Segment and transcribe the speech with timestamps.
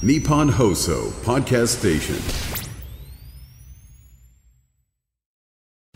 [0.00, 2.14] Nippon Hoso Podcast Station.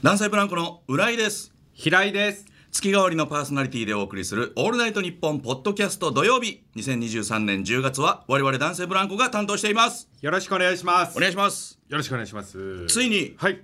[0.03, 1.53] 南西ブランコの浦井です。
[1.73, 2.45] 平井です。
[2.73, 10.09] 月替わりのパーソナリティでお送りする「オールナイトニッポン」ポッドキャスト土曜日2023年10月は我々男性ブランコが担当しています。
[10.21, 11.17] よろしくお願いします。
[11.17, 11.79] お願いします。
[11.89, 12.87] よろしくお願いします。
[12.89, 13.61] ついにはい。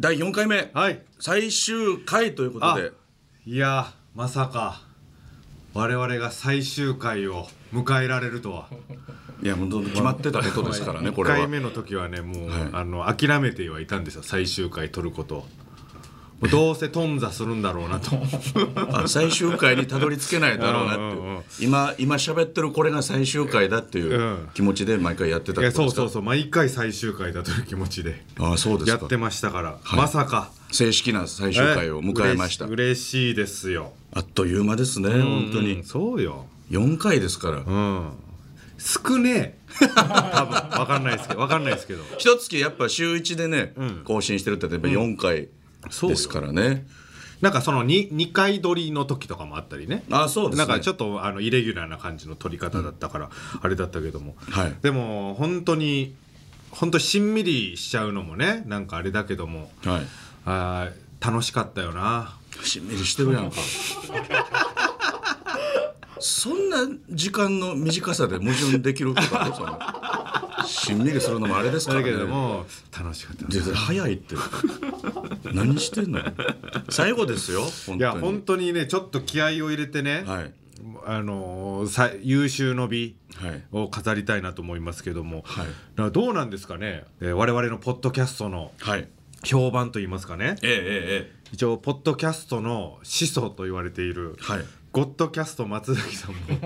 [0.00, 0.70] 第4回目。
[0.72, 1.02] はい。
[1.20, 2.92] 最終回ということで。
[3.44, 4.90] いやまさか
[5.74, 8.68] 我々が最終回を迎えられるとは。
[9.42, 11.36] いやもうどんどん決まってたことですからねこ1れは。
[11.38, 12.68] 回目の時はねもう、はい。
[12.72, 15.38] あの諦めてはいたんですよ最終回取ることを。
[15.38, 15.46] も
[16.46, 18.10] うどうせ頓挫するんだろうなと。
[18.92, 21.06] あ最終回にたどり着けないだろうなっていう。
[21.06, 24.48] うんうんうん今今喋ってるこれが最終回だっていううん。
[24.54, 26.02] 気持ちで毎回やってたいってことですか？
[26.02, 26.22] やそうそうそう。
[26.22, 28.98] 毎回最終回だという気持ちであそうですか。
[29.00, 32.64] やってましたから、まさか正式な最終回を迎えました。
[32.64, 33.92] 嬉しいですよ。
[34.12, 35.84] あっという間ですね本当うんに。
[35.84, 36.46] そうよ。
[36.70, 37.58] 4回ですから。
[37.58, 38.12] うん。
[38.78, 39.88] 少ねえ。
[39.94, 40.54] 多分。
[40.80, 41.40] わかんないですけど。
[41.40, 42.02] わかんないですけど。
[42.16, 44.02] 一月やっぱ週1でね、ん。
[44.04, 45.48] 更新してるってやっぱ4回
[45.90, 46.86] そうよですからね、
[47.40, 50.04] なんかその 2, 2回撮りの時とかもあったりね。
[50.10, 50.66] あそうですね。
[50.66, 54.74] なんかちょっとあのイレギュラーな感じの撮り方だったから、あれだったけども、はい。
[54.80, 56.14] でも本当に
[56.70, 59.70] 本当しんみりしちゃうのもねなんかあれだけども。
[59.84, 60.02] はい
[60.44, 62.36] あー楽しかったよな。
[62.62, 63.56] しんみりしてるやんか。
[66.18, 66.78] そんな
[67.10, 69.78] 時間の短さで矛盾できることあるその？
[70.66, 72.64] しんみりするのもあれですからだねけども
[72.96, 74.36] 楽しかったで早いって
[75.52, 76.20] 何してんの？
[76.90, 77.98] 最後ですよ本当に。
[77.98, 80.52] いや本当にねちょっと気合を入れてね、はい。
[81.06, 83.62] あのーさ優秀の美はい。
[83.72, 86.12] を飾りたいなと思いますけども、はい。
[86.12, 89.08] どうなんですかね、えー我々のポッドキャストのはい
[89.44, 90.56] 評判といいますかね。
[90.62, 90.74] えええ
[91.26, 94.64] ええ一応ポッドキャストの始祖と言われている、えはい。
[94.90, 96.36] ゴッドキャスト松崎さんも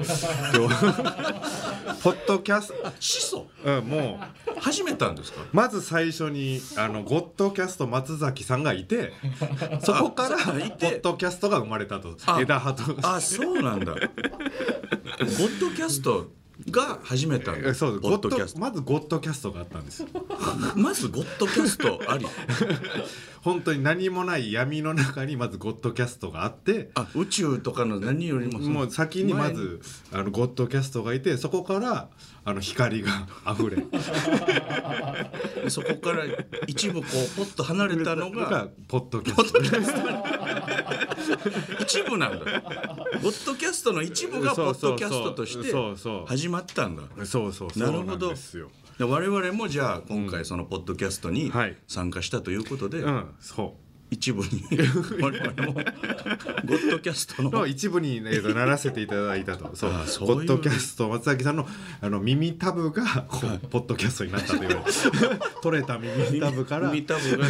[2.03, 3.47] ポッドキャス始祖？
[3.65, 4.19] ト、うん、も
[4.61, 5.43] 始めたんですか？
[5.43, 9.13] うまず最初にあのゴッドキャスト松崎さんがいて
[9.81, 12.17] そこからポッドキャストが生まれたと。
[12.27, 12.83] あ枝葉と。
[13.03, 13.93] あそうなんだ。
[13.95, 16.31] ゴッドキャスト
[16.71, 18.01] が始めたんだえそうです。
[18.01, 18.61] ゴッドキャスト。
[18.61, 20.05] まずゴッドキャストがあったんです。
[20.75, 22.27] まずゴッドキャストあり。
[23.43, 26.91] 本当に何もない闇の中にまずゴッドキャストがあって。
[26.95, 29.81] あ宇宙とかの何よりももう先にまず
[30.13, 32.09] あのゴッドキャストがいてそこから
[32.49, 33.77] あの光が 溢れ。
[33.77, 33.87] 前
[35.69, 36.25] そこから
[36.69, 39.59] 一部こうポッと離れたのがが ポッドキャスト。
[41.83, 42.45] 一部なんだ。
[43.21, 45.75] ゴッドキャストの一部がポッドキャストとして
[46.27, 47.03] 始まったんだ。
[47.25, 47.83] そうそうそう。
[47.83, 48.33] なるほど。
[49.01, 51.77] 我々もじゃあ今回そのポッドキャストにはい。
[51.89, 53.35] 参加したということで、うん。
[53.41, 53.77] そ
[54.11, 54.65] 一部に。
[55.21, 55.73] 我々も。
[55.75, 57.67] ゴッドキャストの。
[57.67, 59.75] 一部に、ね、ならせていただいたと。
[59.75, 59.91] そう。
[59.93, 60.37] あそういう。
[60.37, 61.67] ポッドキャスト松崎さんの
[62.01, 64.79] あの耳タブがこう、ポッドキャストになったという。
[65.63, 66.89] 取れた耳タブから。
[66.89, 67.47] っ耳たぶが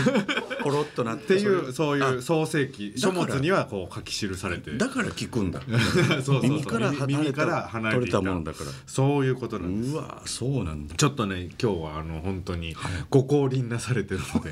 [0.63, 4.77] ポロッとなってていうそそういうあ創世記書物にはこう書き記されて。
[4.77, 5.61] だから聞くんだ。
[5.69, 8.21] そうそう耳から離れ耳からた離れていた。
[8.21, 8.71] ものだから。
[8.87, 9.95] そういうことなんです。
[9.95, 10.95] うわそうなんだ。
[10.97, 12.75] ちょっとね今日はあの本当に
[13.11, 14.51] ご降臨なされてるので。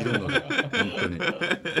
[0.00, 0.40] いるので。
[0.40, 1.18] 本当に。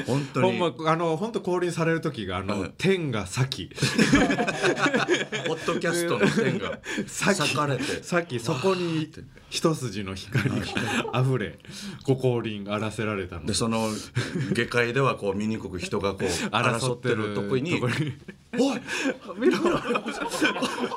[0.06, 3.70] 本当ほにんまあの本当降臨される時があの、はい天が先。
[5.46, 7.40] ポッドキャストの点が先。
[7.42, 8.02] 裂かれて。
[8.02, 9.10] さっきそこに
[9.50, 11.58] 一筋の光が溢れ
[12.04, 13.46] ご降臨あらせられたの。
[13.46, 13.88] でその
[14.52, 18.14] 下界ではこう醜く人がこう争ってるとこにとこに
[18.58, 18.80] 「おい
[19.38, 19.58] 見ろ。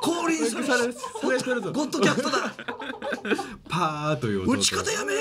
[0.02, 1.72] 降臨されされるぞ。
[1.72, 2.54] ゴッドキャストだ。
[3.70, 5.14] パーという音打ち方やめ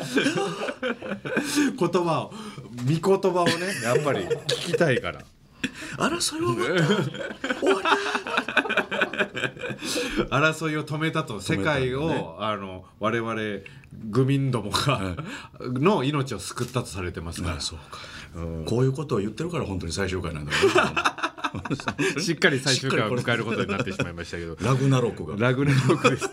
[1.78, 2.32] 言葉を
[3.02, 3.52] 御言葉をね
[3.82, 5.20] やっぱり聞きたいから。
[5.98, 6.86] 争いは終わっ
[7.42, 7.54] た。
[7.60, 7.96] 終わった
[10.30, 13.34] 争いを止めたと世界を、あの我々
[14.10, 15.16] 愚民どもが、
[15.60, 17.56] の命を救ったとされてますから。
[17.56, 17.98] あそうか。
[18.66, 20.58] こういうことを言ってるから本当に最終回なんだろ
[22.20, 24.52] しっかり最終回を迎えることになってしまいましたけど。
[24.52, 25.36] うラグナロクが。
[25.38, 26.30] ラグナロクです。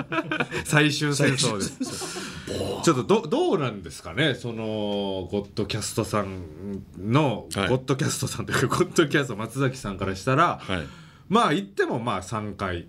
[0.64, 2.30] 最終戦争です。
[2.82, 4.34] ちょっとどどうなんですかね？
[4.34, 7.68] そのゴッドキャストさんの、はい。
[7.68, 10.86] ゴッドキャストさんというかゴッドキャスト松崎さんからしたら、はい。
[11.28, 12.86] まあ言ってもまあ3回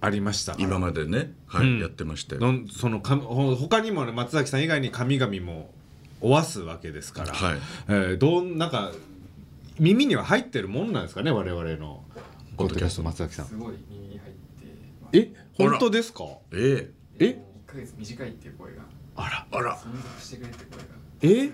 [0.00, 0.54] ありました。
[0.58, 1.32] 今までね。
[1.46, 1.80] はい、うん。
[1.80, 2.40] やってましたよ。
[2.40, 5.70] のそのかほ他にもね松崎さん以外に神々も
[6.20, 7.58] おわすわけですから、はい。
[7.88, 8.92] えーどうなんか
[9.78, 12.04] 耳には入ってるもんなんですかね我々の。
[12.56, 13.46] ゴッドキャスト松崎さん。
[13.46, 14.38] すごい耳に入って
[15.02, 15.18] ます。
[15.18, 16.24] え本当ですか？
[16.52, 16.90] え？
[17.18, 18.82] え1ヶ月短いっていう声が。
[19.16, 19.46] あら。
[19.50, 19.76] えあら。
[19.78, 20.64] 存続してくれって
[21.22, 21.46] 声が。
[21.46, 21.52] え？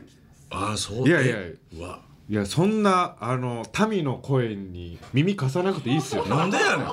[0.51, 1.09] ああそう。
[1.09, 1.37] いやいや。
[1.39, 2.03] えうわ。
[2.31, 6.27] いやそんなあの民の声に耳貸さなくていいっすよ。
[6.27, 6.87] なんでやねん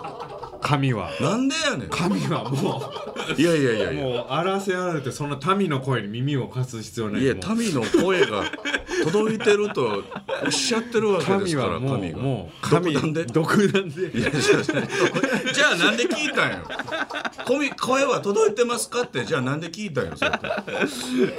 [0.66, 1.12] 神は。
[1.22, 1.90] なんでやねん。
[1.90, 2.92] 神はも
[3.38, 4.02] いやいやいやいや。
[4.08, 7.22] うもう荒らせられてそんな民の声に耳を貸す必要ない。
[7.22, 8.44] いやもう民の声が
[9.04, 10.04] 届いてると
[10.44, 13.02] おっしゃってるわけですから神はもう神が。
[13.02, 13.26] もう独断で。
[13.26, 14.02] 独断で。
[14.02, 14.34] いやいやいや。
[15.54, 16.58] じゃあなんで聞いたんよ
[17.46, 19.24] 声声は届いてますかって。
[19.24, 20.32] じゃあなんで聞いたんよそれ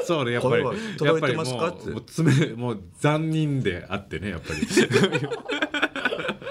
[0.05, 0.62] そうねやっぱり。
[0.62, 1.76] 声は届いてますかって。
[1.76, 4.61] やっぱりもうもう爪もう残忍であってねやっぱり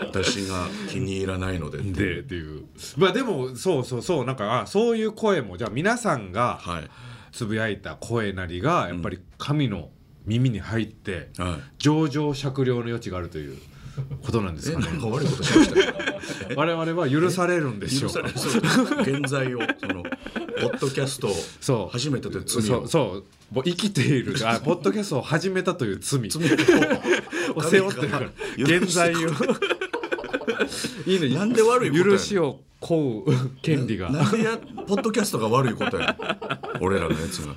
[0.02, 2.66] 私が気に入らないのでってでっていう。
[2.98, 6.90] まあでもそうそうそうなんかあそういう声もじゃあ皆さんがはい。
[7.32, 9.90] つぶやいた声なりがやっぱり神の
[10.26, 11.64] 耳に入ってはい。
[11.78, 13.58] 上々酌量の余地があるという
[14.24, 15.94] ことなんですえかねか悪いことしましたよ
[16.56, 18.22] 我々は許されるんでしょうか。
[19.02, 20.10] 現在をそのポ
[20.68, 21.28] ッドキャスト
[21.84, 22.62] を 初めてで罪を。
[22.64, 23.24] そうそうもう
[23.54, 26.30] 生きているあポッドキャストを始めたという罪。
[26.30, 26.44] 罪
[27.56, 28.30] を 背負ってるから。
[28.58, 29.30] 現在を。
[31.06, 31.30] いいね。
[31.30, 34.10] なんで悪いこと許しを請う権利が。
[34.10, 34.58] なんでや
[34.88, 36.18] ポッドキャストが悪いことや
[36.82, 37.56] 俺らのやつが。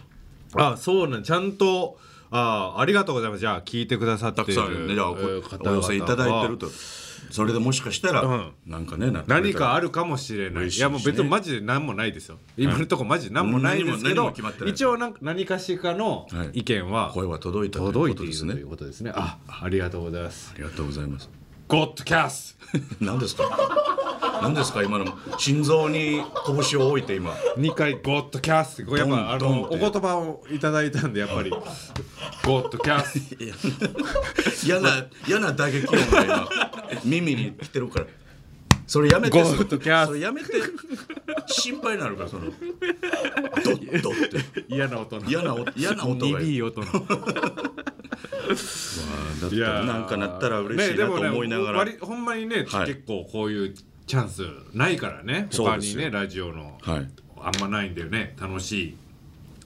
[0.55, 1.99] あそうなんちゃんと
[2.31, 3.41] あありがとうございます。
[3.41, 5.01] じゃあ聞いてくださっているね。
[5.01, 6.71] お寄せいただいて々ると
[7.31, 8.53] それでもしかしたら、うん。
[8.67, 10.69] なんかね何かあるかもしれない。
[10.69, 12.39] いやもう別にマジで何もないですよ。
[12.57, 14.33] 今のところマジで何もないですけど
[14.67, 16.61] 一応なんか何かしかのはい。
[16.61, 18.55] 意見は声は届いたという届いことですね。
[18.55, 19.13] ているということですね。
[19.15, 20.53] あありがとうございます。
[20.55, 21.38] ありがとうございます
[21.69, 22.57] ゴッドキャス
[23.01, 23.45] 何ですか？
[24.43, 24.83] 何ですか？
[24.83, 25.05] 今の
[25.39, 26.23] 心臓に
[26.71, 27.33] 拳を置いて今。
[27.57, 31.51] 2回ゴッドキャスこれやっぱお言葉をいただいたんでやっぱり。
[31.51, 33.21] ゴッドキャス
[34.67, 36.49] 嫌な嫌な打撃音が今
[37.05, 38.07] 耳に来てるから。
[38.87, 39.43] それやめて。
[39.43, 40.51] ゴールドキャスそれやめて。
[41.49, 42.45] 心配になるからその。
[42.47, 42.51] ド
[43.73, 44.65] ッドって。
[44.69, 45.29] 嫌な音の。
[45.29, 46.87] 嫌な音嫌な音が鈍い音の
[48.11, 52.87] だってなんかなったら嬉しいなと思いながら、ねほんまにね、はい。
[52.87, 53.75] 結構こういう
[54.07, 55.49] チャンスないからね。
[55.53, 57.09] 他にねラジオの、はい。
[57.41, 58.35] あんまないんだよね。
[58.41, 58.97] 楽しい。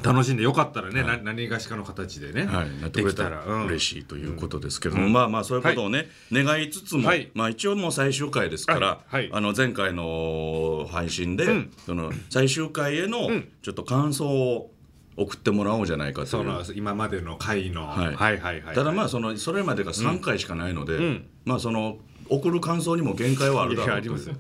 [0.03, 1.19] 楽しんでよかったらね、はい。
[1.19, 3.67] な何がしかの形でね、はい、なってくれたらうん。
[3.67, 7.31] 嬉しいということですけども、まあまあそういうことをね、願いつつも、はい。
[7.35, 9.15] まあ一応もう最終回ですから、はい。
[9.15, 9.31] はい。
[9.33, 11.71] あの前回の配信で、ん。
[11.87, 13.29] その最終回への
[13.63, 14.73] ちょっと感想を
[15.17, 16.27] 送ってもらおうじゃないかという。
[16.29, 18.15] その今までの回の、はい。
[18.15, 21.27] はいはいはいただまあそのそれまでが3回しかないので、ん。
[21.45, 21.99] まあその
[22.29, 24.37] 送る感想にも限界はあるだろうといやありますよ。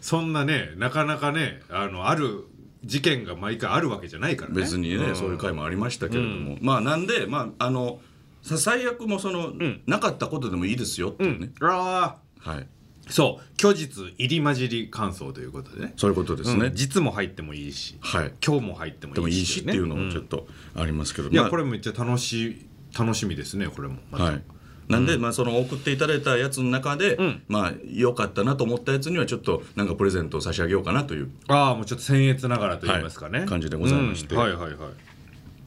[0.00, 2.44] そんなねなかなかねあのある
[2.84, 4.60] 事件が毎回あるわけじゃないからね。
[4.60, 5.16] 別にね、ん。
[5.16, 7.98] そういう回もありましたけれども、まあなんでまああの
[8.42, 9.54] さ最悪もその、
[9.86, 12.58] なかったことでもいいですよっていうね、あはい。
[12.58, 12.66] あ
[13.08, 13.60] そう。
[13.60, 15.92] 虚実入り混じり感想ということでね。
[15.96, 16.74] そういうことですね、うん。
[16.74, 17.96] 実も入ってもいいし。
[18.00, 18.32] はい。
[18.44, 22.66] 今日も入ってもでもいいしっていうのもちょっとありますけど、まあいやこれめっちゃ楽しい
[22.98, 23.96] 楽しみですねこれも。
[24.10, 24.24] また。
[24.24, 24.42] はい。
[24.88, 27.42] なんで、まあその送っていただいたやつの中で、ん。
[27.48, 31.30] まあ良かったなと思ったやつにはちょっとなんかプレゼントを差し上げようかなという。
[31.48, 33.48] ああもうちょっと僭越ながらと言いますかね、はい。
[33.48, 34.34] 感じでございまして。
[34.34, 34.40] うん。
[34.40, 35.13] はいはいはい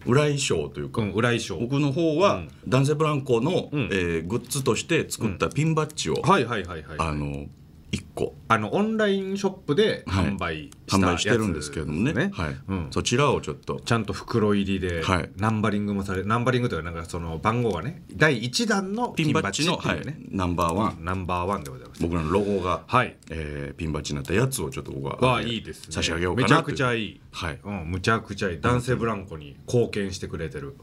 [0.05, 3.89] 浦井賞というか、うん浦井賞僕の方は、男性ブランコの、ん。
[3.91, 6.97] えーグッズとして作ったピンバッジを、はいはいはいはい。
[6.99, 7.45] あの
[7.91, 8.35] 1個。
[8.49, 10.25] あのオンラインショップではい。
[10.25, 12.31] 販売した販やつ売してるんですけれどもね。
[12.33, 12.55] はい。
[12.67, 12.87] うん。
[12.91, 13.79] そちらをちょっと。
[13.79, 15.29] ちゃんと袋入りではい。
[15.37, 22.01] ナンバリングもされナンバリングというかなんかその番号がね第1弾のピンバッジのピンバッジっていうね、ナンバーワン、ナンバーワンでございます。
[22.01, 23.15] 僕らのロゴが、はい。
[23.29, 25.91] えーピンバッジになったやつをちょっと僕はわあいいですね。
[25.91, 27.21] 差し上げようかなめちゃくちゃいい。
[27.31, 27.59] はい。
[27.63, 28.61] うんむちゃくちゃいい。
[28.61, 30.75] 男性ブランコに貢献してくれてる。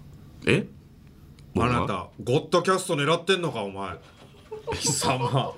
[0.46, 0.66] え？
[1.56, 3.96] あなたゴッドキャスト狙ってんのかお前
[4.74, 5.54] 貴様。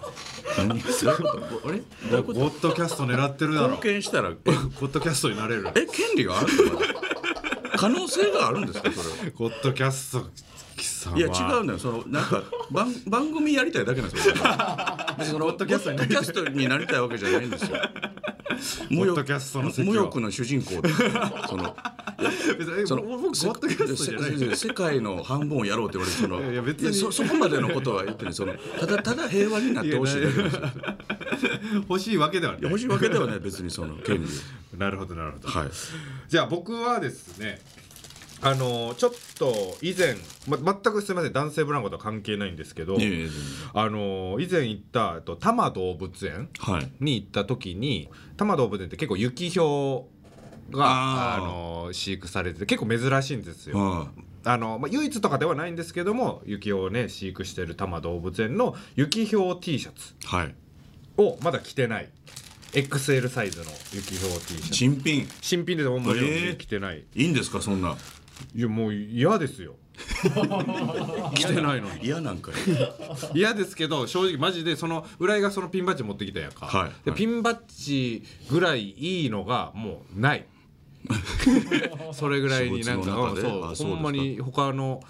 [0.59, 0.69] 何？
[0.69, 1.79] どういうことあれ？
[2.11, 2.41] どういうこと？
[2.41, 3.69] ゴッドキャスト狙ってるだろ。
[3.69, 4.31] 貢献したら？
[4.31, 5.69] えゴッドキャストになれる。
[5.75, 6.81] え権利があるの？
[7.77, 8.91] 可能性があるんですか？
[8.93, 9.33] それは。
[9.35, 10.25] ゴッドキャスト
[10.77, 11.17] 貴様。
[11.19, 11.31] いや違
[11.61, 11.79] うのよ。
[11.79, 14.35] そのなんか番番組やりたいだけなんですよ。
[15.19, 17.77] 別にそのゴッドキャストにキャストになりたいわけじゃないんですよ。
[18.91, 20.89] ゴッドキャストの無欲の主人公で
[21.49, 21.77] その
[22.87, 26.95] その僕ゴッドキャストじゃないせ世界の半分をやろうって言われてそのいや別に。
[26.95, 28.35] そそこまでのことは言ってない。
[28.35, 30.23] そのただただ平和になってほしい。
[30.23, 30.63] だけなんですよ
[31.89, 32.63] 欲しいわけではない。
[32.63, 34.29] 欲しいわけではない別にその権利
[34.79, 35.71] なるほどなるほど、はい。
[36.29, 37.61] じゃあ僕はですね
[38.43, 40.15] あのちょっと以前、
[40.47, 41.33] ま、全くすみません。
[41.33, 42.99] 男性ブランコとは関係ないんですけど
[43.73, 46.91] あの以前行ったえっと多摩動物園はい。
[47.01, 50.16] に行った時に多摩動物園って結構雪ひょう
[50.71, 53.79] があの飼育されてて結構珍しいんですよ。
[53.79, 54.09] は
[54.45, 60.55] あのまあ、唯一とかではないんですけども雪をね飼育してる多摩動物園の雪ひょう T シャツいはい。
[61.19, 62.09] をまだ着てない。
[62.73, 64.75] XL サイズの雪ひょう T シャツ。
[64.75, 65.29] 新品。
[65.41, 66.57] 新品でほんまにえー。
[66.57, 67.97] 着てない、いいんですかそんな。
[68.55, 69.75] いやもう嫌ですよ。
[71.35, 72.05] 来てないのに。
[72.05, 72.55] 嫌なんかい。
[73.39, 76.83] 嫌ですけど正直マジでその浦井がそのピンバッジ持ってきたやんか、はい。
[76.83, 76.93] はい。
[77.05, 80.47] でピンバッジぐらいいいのがもうない
[82.13, 83.77] それぐらいになんかそうですか。
[83.77, 85.03] そうほんまに他の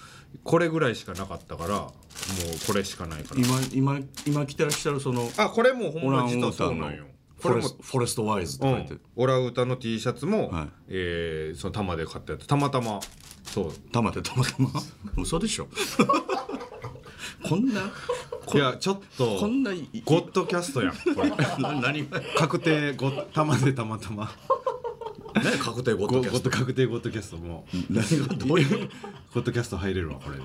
[0.44, 1.92] これぐらいしかなかったからもう
[2.66, 3.40] これしかないから。
[3.40, 7.04] 今今今着てらっしゃるそのあこれもほオランんま実はウータンのそうなんよ
[7.38, 10.68] フォレスフォレストワイズって書いてる、オラウータの T シャツも、はい。
[10.88, 12.46] えーその玉で買ったやつ。
[12.46, 12.98] たまたま
[13.44, 13.72] そう。
[13.92, 14.70] たまでたまたま？
[15.22, 15.68] 嘘でしょ。
[17.48, 17.80] こんな
[18.54, 19.70] いやちょっとこんな
[20.04, 21.28] ゴッドキャストやんこれ。
[21.62, 22.20] な何が？
[22.36, 24.30] 確定ゴッ玉でたまたま
[25.50, 26.50] 何確定ゴッドキャスト。
[26.50, 27.66] ド確定ゴッドキャストも。
[27.90, 28.88] 何がどういう
[29.34, 30.36] ゴッドキャスト入れるわこれ。
[30.38, 30.44] で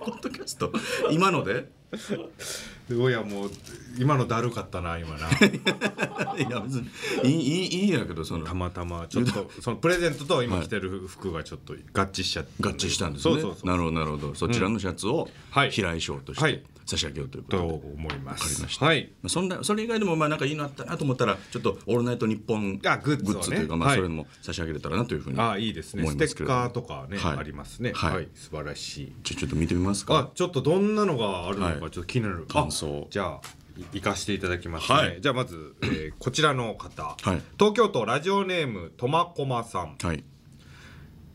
[0.00, 0.72] ゴッドキャスト？
[1.10, 1.70] 今ので？
[1.96, 3.50] すごいやもう
[3.98, 5.28] 今のだるかったな今な。
[6.38, 6.90] いや別に
[7.24, 8.44] いいいいいいんやけどその。
[8.46, 11.76] たまたまちょっと そのプレゼントと今着てる服がちょっと合
[12.06, 12.50] 致しちゃって。
[12.62, 13.34] 合致したんですね。
[13.64, 14.34] なるほどなるほど。
[14.34, 15.70] そちらのシャツをはい。
[15.70, 16.58] 平井賞としはい。
[16.58, 18.42] て差し上げようということとで、思います。
[18.42, 18.84] わかりました。
[18.86, 19.12] はい。
[19.22, 23.96] まあ、そんなそれ以外でもまあなんかいいのあったなと思ったらちょっと「オールナイトニッポン」あグッズというか、まあ、はい。
[23.98, 26.06] それも差し上げれたらなというふうにあいいですね。
[26.06, 27.38] ステッ思いますけれどカーとかね、はい。
[27.38, 27.92] ありますね。
[27.94, 28.14] はい。
[28.14, 29.12] はい、素晴らしい。
[29.22, 33.06] ちょちょっと見てみますあかちょっとどんなのがあるのかちょはいっと気になる、あ感想。
[33.10, 33.40] じゃあ
[33.78, 35.18] い行かしていただきますね、はい。
[35.20, 37.42] じゃあまず、えーこちらの方、はい。
[37.58, 39.96] 東京都ラジオネームとまこまさん。
[40.02, 40.24] はい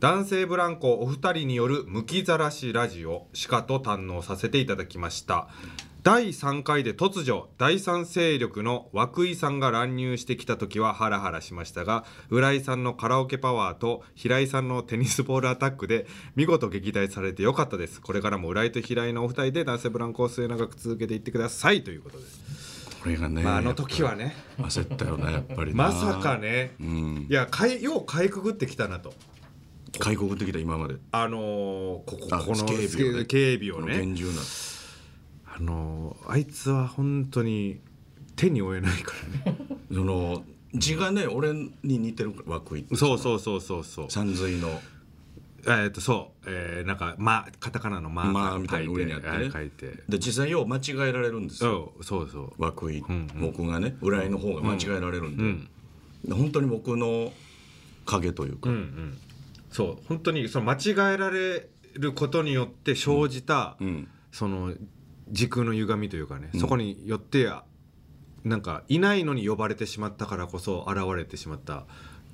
[0.02, 5.48] 男性ブランコお二人によるむきざらしラジオしかと堪能させていただきました。
[6.04, 18.02] 第3回で突如第三勢力の涌井さんが乱入してきた時はハラハラしましたが浦井さんのカラオケパワーと平井さんのテニスボールアタックで見事撃退されてよかったです。
[18.02, 21.84] これからも浦井と平井のお二人で男性ブランコを末永く続けていってください。
[21.86, 24.36] ということです、これがね、まあ、あの時はね。
[24.60, 25.86] 焦ったよねやっぱりな。
[25.86, 26.75] まさかね。
[26.82, 27.28] うん。
[27.30, 29.14] いやかいようかいくぐってきたなと
[30.00, 30.96] 開国的だ今まで。
[31.12, 33.25] あのーここあこの警備をね。
[33.25, 33.98] 警備をね。
[33.98, 34.42] 厳重な。
[35.58, 37.80] あのーあいつは本当に
[38.36, 39.14] 手に負えないか
[39.46, 39.58] らね。
[39.92, 44.06] その字がね俺に似てる涌井そうそうそうそうそう。
[44.10, 44.82] 山水の。
[45.68, 49.50] えーっとそう、えー、なんか「ま」カタカナの「ま」まあみたいな上にあってね。
[49.52, 50.04] 書いて。
[50.08, 51.94] で実際よう間違えられるんですよ。
[52.02, 52.90] そうそうそう。
[52.90, 55.68] 涌井、ん僕がね浦井の方が間違えられるん
[56.24, 57.34] で、本当に僕の
[58.06, 59.18] 影というか、うんうん
[59.75, 64.08] そう本当にその間違えられることによって生じた、うん。
[64.32, 64.74] その
[65.29, 67.51] 時空の歪みというかね、そこによって
[68.46, 71.86] なんかいないのに呼ばれてしまったからこそ現れてしまった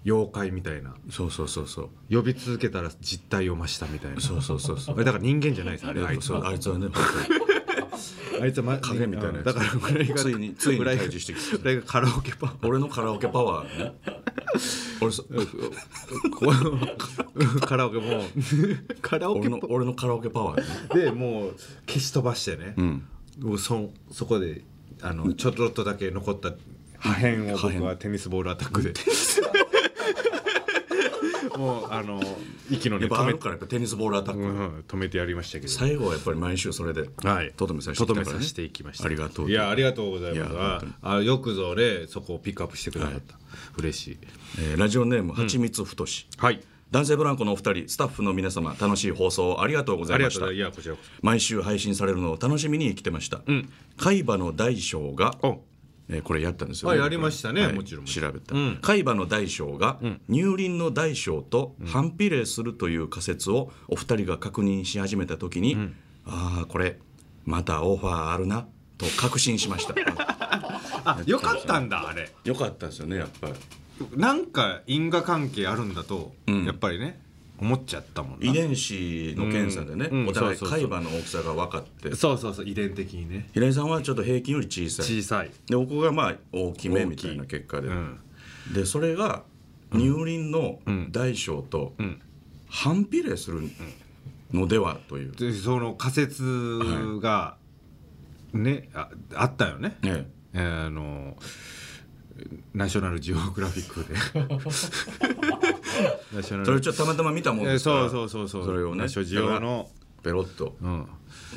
[0.06, 0.94] 妖怪みたいな。
[1.10, 1.90] そうそうそうそう。
[2.16, 4.22] 呼び続けたら実態を増したみたいな。
[4.22, 5.04] そうそうそうそう。
[5.04, 6.48] だから人間じゃないですあれあいつは。
[6.48, 6.88] あいつはね
[8.42, 11.58] あいつは、ま、影みたいなだからがついについに退治してきた。
[11.58, 12.68] 村井がカラオケパー。
[12.68, 13.94] 俺のカラオケパワーね
[15.02, 15.26] 俺そ
[17.66, 18.22] カラオケもう
[19.02, 21.04] カラオ俺ケパの俺のカラオケパワーね。
[21.06, 21.56] でもう
[21.88, 23.04] 消し飛ばしてね、うん。
[23.40, 24.64] もうそそこで
[25.02, 26.54] あのちょっとだけ残った
[27.00, 28.94] 破片を僕はテニスボールアタックで
[31.58, 32.20] もうあの
[32.70, 35.72] 息のやっからやっぱテニスボールアタック、うん止めてやりましたけど。
[35.72, 37.52] 最後はやっぱり毎週それではい。
[37.56, 38.32] とどめさせてときたからね。
[38.34, 40.54] どめさせていきましたありがとういやありがとうございます。
[40.54, 43.36] いや本ああよくぞねそこをピックアップしてくださった、
[43.78, 44.18] 嬉しい。
[44.60, 46.28] えーラジオネームはちみつふとし。
[46.38, 46.62] はい。
[46.92, 50.42] 男性ブランコのお二人スタッフの皆様楽しい放送ありがとうござありいました。
[50.42, 50.78] がとうございます。
[50.82, 53.42] いやこちらこ毎週配信されるのを楽しみに来てました、
[53.98, 55.36] 海馬の大小が
[56.12, 57.74] えーこれやったんですよ、あやりましたねはい。
[57.74, 58.06] もちろん。
[58.06, 58.80] 調べた、うん。
[58.82, 60.00] 海馬の大小が
[60.30, 65.78] 乳輪の大小と反比例するという仮説をお二人が確認し始めた時に、
[66.26, 67.00] ああこれ
[67.46, 69.96] またオファーあるなと確信しました。
[71.04, 72.30] あよかったんだあれ。
[72.44, 73.54] よかったですよねやっぱり。
[74.16, 76.66] なんか因果関係あるんだと、ん。
[76.66, 77.22] やっぱりね
[77.62, 78.46] 思っちゃったもんな。
[78.46, 80.28] 遺伝子の検査でね、うんうん。
[80.30, 82.16] お互い海馬の大きさが分かって。
[82.16, 83.50] そうそうそう遺伝的にね。
[83.54, 85.06] 平井さんはちょっと平均より小さい。
[85.06, 85.52] 小さい。
[85.68, 88.20] で僕がまあ大きめみたいな結果で、うん。
[88.74, 89.44] でそれが
[89.94, 90.80] 乳輪の
[91.12, 92.20] 大小とん。
[92.74, 93.62] 反比例する
[94.54, 96.80] のではという、でその仮説
[97.22, 97.58] が
[98.54, 100.58] ね、ああったよね、ねえ。
[100.58, 101.36] ーあの
[102.74, 104.16] ナショナルジオグラフィックで。
[106.36, 108.10] ナショナルそれちょっとたまたま見たもんえーですから。
[108.10, 108.66] そうそうそうそう。
[108.66, 109.90] それをねナショジオの
[110.24, 110.76] ペロッと。
[110.82, 111.06] うん。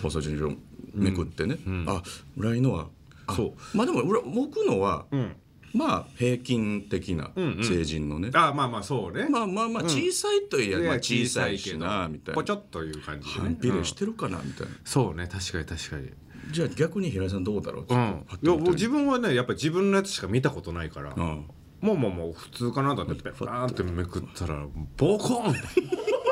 [0.02, 0.56] 放送順序
[0.94, 2.02] めくってね、あ
[2.36, 2.88] 浦井のは
[3.26, 3.76] あそう。
[3.76, 5.32] まあでも裏僕のは、うん。
[5.72, 9.28] まあ平均的な成人のね、あまあまあそうね。
[9.28, 12.34] まあまあまあ小さいといえば、いやまあ、小さいしなみたいな。
[12.34, 13.40] ぽちょっという感じでね。
[13.40, 13.96] 反比例しうん。
[13.96, 16.10] てるかなみたいな、そうね確かに確かに
[16.50, 18.26] じゃあ逆に平井さんどうだろううん。
[18.42, 21.46] いやもう自分はねやっぱり自分のやつしか見たことないから、うん。
[21.80, 25.60] もうもうもう普通かなと思ってペーンってめくったらボコーンって。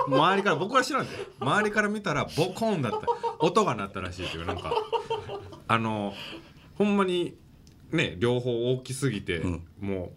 [0.08, 1.10] 周りから僕は知らんで。
[1.38, 2.98] 周りから見たらボコーンだった。
[3.38, 4.72] 音が鳴ったらしいっていうなんか。
[5.68, 6.12] あの
[6.76, 7.36] ほんまに
[7.90, 9.62] ね両方大きすぎて、ん。
[9.80, 10.10] もう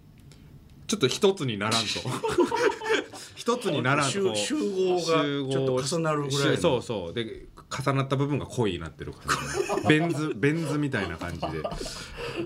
[0.88, 1.88] ちょっと一つにならんと。
[3.36, 5.02] 一つにならんと集集合が
[5.52, 7.14] ちょっと重なるぐらいそうそう。
[7.14, 9.22] で重なった部分が濃いになってる感
[9.82, 9.88] じ。
[9.88, 11.48] ベン図ベン図みたいな感じで。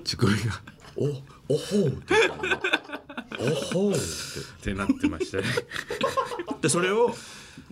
[0.04, 0.62] 乳首が。
[0.96, 1.06] お
[1.54, 3.96] おほうって言ったのおほうっ
[4.62, 4.74] て。
[4.74, 5.44] なってましたね。
[6.62, 7.14] でそれを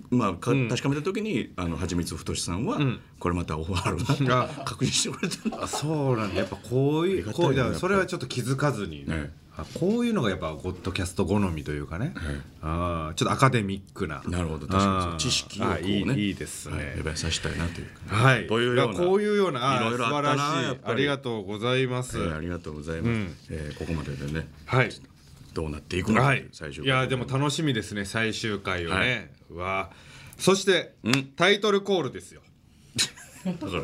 [0.10, 3.00] まあかん確かめた時にあのはちみつふとしさんは、ん。
[3.20, 5.64] これまたオファーあるな確認してくれたんだ。
[5.64, 6.40] あそうなんだ。
[6.40, 14.22] やっぱこういうこういややっぱりそれはちょっと気づかずにね、えあこういうのがやっぱゴッドキャスト好みというかね、えあーちょっとアカデミックな。
[14.28, 14.68] なるほど。
[14.68, 23.36] 確かに知識をこうあいいねいいですはいね芽生えさせたいなというか、はい、というようなこういうような素晴らしいありがとうございます、えーありがとうございます、うん。
[23.50, 24.90] えーここまででねはい。
[25.54, 26.46] どうなっていくのか、はい。
[26.52, 29.30] 最終いやでも楽しみですね最終回をね、はい。
[29.52, 29.90] うわ。
[30.38, 31.26] そして、うん。
[31.36, 32.42] タイトルコールですよ。
[33.44, 33.84] だから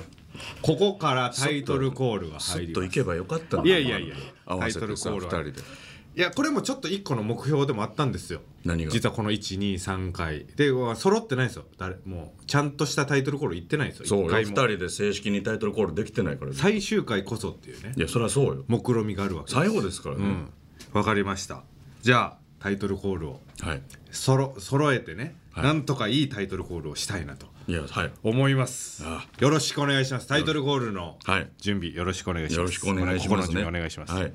[0.62, 4.16] ここからタイトルコールが入りといけばよかったいやいやいや。
[4.48, 5.32] タイトルコールは。
[5.32, 5.68] 2人で。
[6.16, 8.42] いやこれもちょっと一個の目標でもあったんですよ。
[8.63, 8.92] 何が？
[8.92, 10.46] 実はこの123回。
[10.56, 11.66] で揃ってないんですよ。
[11.80, 14.06] 誰もうちゃんとしたタイトルコール言ってないんですよ。
[14.06, 14.28] そうよ。
[14.30, 14.74] 2一回も。
[14.74, 17.94] 人で正式にタイトルコールできてないから最終回こそっていうね。
[17.98, 18.63] いやそりゃそうよ。
[18.68, 19.56] 目論みがあるわけです。
[19.56, 20.50] 最後ですからね、うん。
[20.94, 21.63] わかりました。
[22.04, 23.42] じゃあタイトルコールを。
[23.62, 23.82] はい。
[24.12, 25.63] そろ揃えてね、はい。
[25.63, 28.12] なんとかいいタイトルコールをしたいなといやはい。
[28.24, 29.03] 思います。
[29.05, 30.27] あよろしくお願いします。
[30.27, 31.50] タイトルコールのはい。
[31.58, 32.58] 準備よろしくお願いします。
[32.58, 33.63] よろしくお願いしますね。
[33.63, 34.34] お願いします、はい。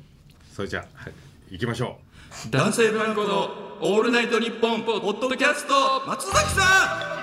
[0.54, 1.12] それじゃあ、はい、
[1.50, 1.98] 行きましょ
[2.50, 7.18] 男性ブランコのオールナイトニッポンポッドキャスト松崎さ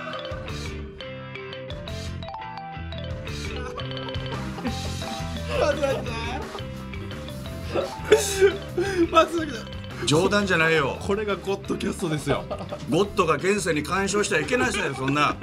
[9.01, 9.65] う松崎さん。
[9.71, 9.71] ん
[10.05, 10.97] 冗談じゃないよ。
[11.01, 12.43] これがゴッドキャストですよ。
[12.89, 15.35] ゴッドが現世に干渉してはいけないですよそんな。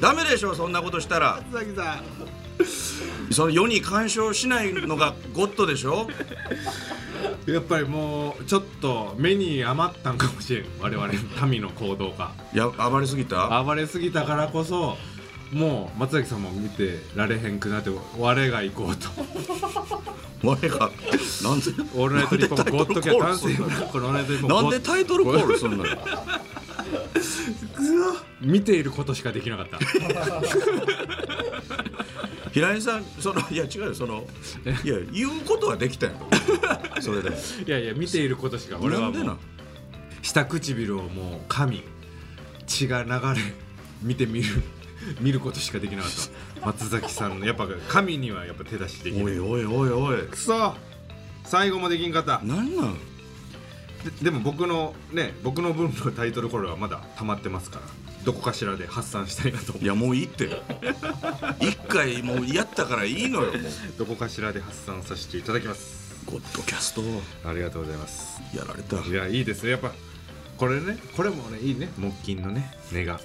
[0.00, 1.42] ダメでしょそんなことしたら。
[1.52, 2.02] 松崎さ
[3.30, 6.08] その世に干渉しないのがゴッドでしょ？
[7.46, 14.96] んやっぱりもうちょっと目に余ったんかもしれん我々民の行動がいや暴れすぎた暴れすぎたからこそ
[15.52, 19.08] もう松崎さんも見てられへんくなって我が行こうと。
[20.42, 20.78] 我が
[21.42, 25.98] なんで「オールナイトニッポン」ゴッドキャ男性ブラの「オールナイトニッポン」なんでタイトルコールすんのよ。
[28.40, 29.78] 見ていることしかできなかった。
[32.52, 34.26] 平井さんそのいや違うよその
[34.84, 36.12] いや言うことはできたよ
[37.00, 37.30] それで。
[37.66, 39.36] いやいや見ていることしか俺はなんでなもう
[40.22, 41.82] 下唇をもう噛み
[42.66, 43.20] 血が流れ
[44.02, 44.62] 見てみる
[45.20, 46.12] 見ることしかできなかっ
[46.60, 46.66] た。
[46.66, 49.24] 松崎さんのやっぱ神にはやっぱ手出しできない。
[49.24, 50.22] おいおいおいおい。
[50.26, 50.74] くそ！
[51.44, 52.40] 最後までできんかった。
[52.44, 52.98] なんなん？
[54.20, 57.82] ででも僕のね僕の分のタイトルコールはまだ溜まってますから。
[58.24, 60.60] どこかしらで発散したいなといやもういいって。
[61.60, 63.62] 一回もうやったからいいのよもう。
[63.98, 66.00] どこかしらで発散させていただきます。
[66.26, 67.02] ゴッドキャスト
[67.48, 68.40] ありがとうございます。
[68.54, 68.98] やられた。
[68.98, 69.92] いやいいですねやっぱ
[70.58, 71.88] これねこれもねいいね。
[71.96, 73.18] 木金のね根が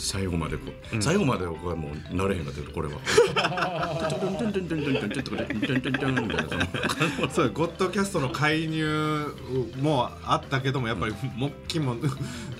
[0.00, 2.94] 最後までこう、最後までこれもうなれへんかったけどこれは。
[7.30, 9.26] そうゴッドキャストの介入
[9.80, 11.96] もあったけどもやっぱり木金も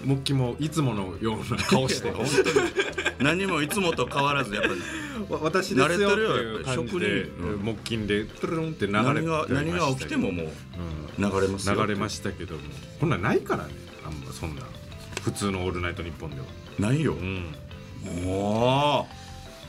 [0.04, 2.10] 木金もいつものような顔して。
[2.10, 2.70] 本当に。
[3.18, 4.74] 何もいつもと変わらずやっぱり。
[5.28, 6.94] わ私ですよって慣れてるよいう感じ
[7.62, 10.46] 木金でトゥルンって流れ何が何が起きてももう
[11.18, 12.60] 流れますよ流れましたけども。
[13.00, 13.74] こんなんないからね
[14.04, 14.62] あんまそんな
[15.22, 16.46] 普通の「オールナイトニッポン」では
[16.80, 17.54] ないよ、うん
[18.24, 19.06] も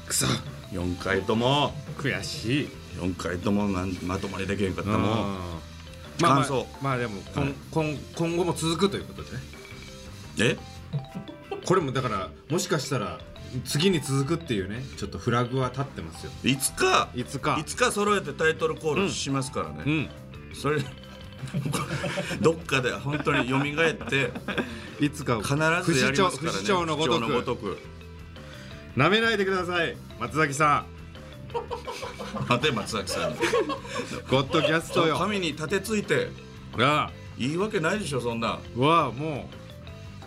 [0.08, 0.30] くそう
[0.72, 1.74] 4回とも。
[1.98, 2.70] 悔しい。
[2.98, 5.02] 4回ともなんまともにできへんかったうん。
[5.02, 5.12] もん。
[5.12, 5.26] まあ
[6.22, 6.68] まあ感想。
[6.82, 7.54] まあでもこん、はい。
[7.72, 9.38] 今今後も続くということでね。
[10.40, 10.58] え？
[11.66, 13.20] これもだからもしかしたら
[13.66, 16.32] 次に続くっていうねちょっとフラグは立ってますよ。
[16.44, 17.58] いつかいつか。
[17.60, 20.10] いつか揃えてタイトルコールしますからね、うん。
[20.56, 20.82] それ
[22.42, 24.32] どっかで本当に蘇って
[25.00, 25.56] いつか必
[25.92, 26.58] ずやりますからね。
[26.58, 27.78] 不死鳥のごとく。
[28.96, 30.86] なめないでください松崎さ
[32.50, 33.32] 待て松崎さん。
[33.32, 33.36] ん
[34.30, 35.18] ゴッドキャストよ。
[35.18, 36.30] 神に立てついて。
[36.80, 37.12] ああ。
[37.38, 38.60] いいわけないでしょそんな。
[38.78, 39.50] はも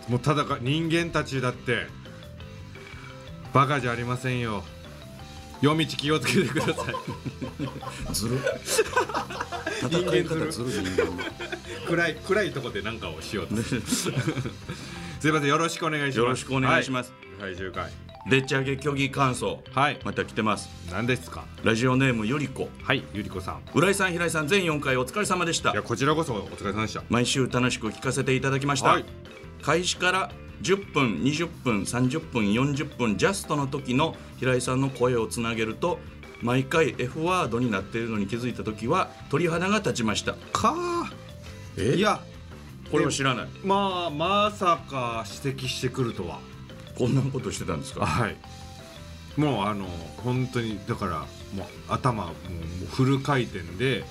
[0.07, 1.87] うもうただか人間たちだって
[3.53, 4.63] バカじゃありませんよ
[5.61, 8.13] 夜道気をつけてください。
[8.13, 8.39] ずる。
[9.81, 11.23] 戦い方ずる人間の。
[11.87, 14.09] 暗い暗いとこで何かをしようとす
[15.29, 16.19] いませんよろしくお願いします。
[16.19, 17.13] よろしくお願いします。
[17.39, 17.55] はい。
[17.55, 17.91] 最終回。
[18.27, 19.63] でっち上げ虚偽感想。
[19.71, 19.99] はい。
[20.03, 20.67] また来てます。
[20.91, 21.45] 何ですか？
[21.63, 22.69] ラジオネームよりこ。
[22.83, 23.61] はいゆりこさん。
[23.73, 25.71] 浦井さん平井さん全4回お疲れ様でした。
[25.71, 27.03] いやこちらこそお疲れ様でした。
[27.09, 29.05] 毎週楽しく聞かせていただきました、はい。
[29.61, 35.99] 開始から10分20分30分40分ジャストの時の平井さんの声をつなげると
[36.41, 40.33] 毎回 F ワードになっているのに気づいた時は鳥肌が立ちました。
[40.51, 40.75] か
[41.77, 41.95] え？
[41.95, 42.19] いや
[42.91, 43.47] これを知らない。
[43.63, 46.39] まあまさか指摘してくるとは。
[46.97, 48.05] こんなことしてたんですか？
[48.05, 48.37] はい。
[49.37, 49.85] もうあの
[50.17, 51.19] 本当にだから
[51.53, 52.35] もう頭もうも
[52.83, 54.05] うフル回転で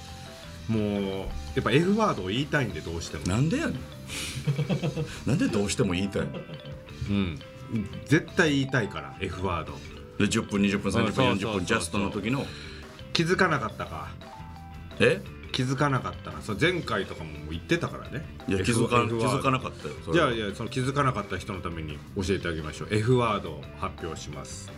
[0.68, 0.82] もう
[1.54, 3.26] やっぱ F ワードを言いたいんでどうしても。
[3.26, 3.78] なんでやねん
[5.26, 6.22] なんでどうしても言いたい。
[6.22, 6.28] の
[7.10, 7.40] うん。
[8.06, 9.72] 絶対言いたいから F ワード。
[10.18, 12.46] で10分20分30分そうそうそう40分ジャストの時の。
[13.12, 14.08] 気づかなかったか。
[15.00, 15.20] え？
[15.52, 18.26] 気づかなかったなそう前回とかも言ってたからね。
[18.48, 19.38] いや気づか F 気ワード。
[19.38, 22.88] づかなかったよそれじゃはあいやその気づかなかった人のために教えてあげましょう。
[22.90, 24.70] F ワードを発表します。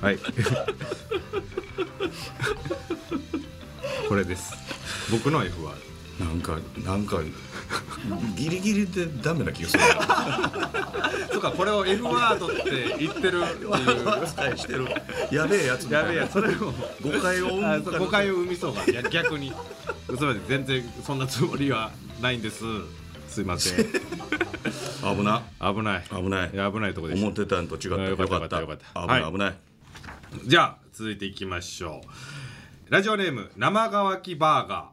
[0.00, 0.18] はい
[4.08, 4.54] これです。
[5.10, 5.76] 僕の F ワー
[6.18, 7.20] ドなんかなんか
[8.36, 9.82] ギリギリでダメな気がする。
[11.32, 14.08] そうかこれを F ワードって言ってるっていう。
[14.08, 14.86] 扱いしてる。
[15.32, 19.52] やべえやつやべえやそれを誤解を生あむ誤解を生みそうや逆に。
[20.08, 22.64] 嘘まで全然そんなつもりはないんです。
[23.28, 23.86] すいません。
[23.86, 25.42] 危な。
[25.60, 26.04] 危ない。
[26.10, 26.50] 危ない。
[26.50, 28.34] 危ないとこで思ってたんと違ったあよかった。
[28.34, 29.00] よかったよかった。
[29.02, 29.32] 危ないはい。
[29.32, 29.54] 危ない。
[30.46, 32.08] じゃあ続いていきましょう
[32.90, 34.90] ラジオネーム生乾きバーガ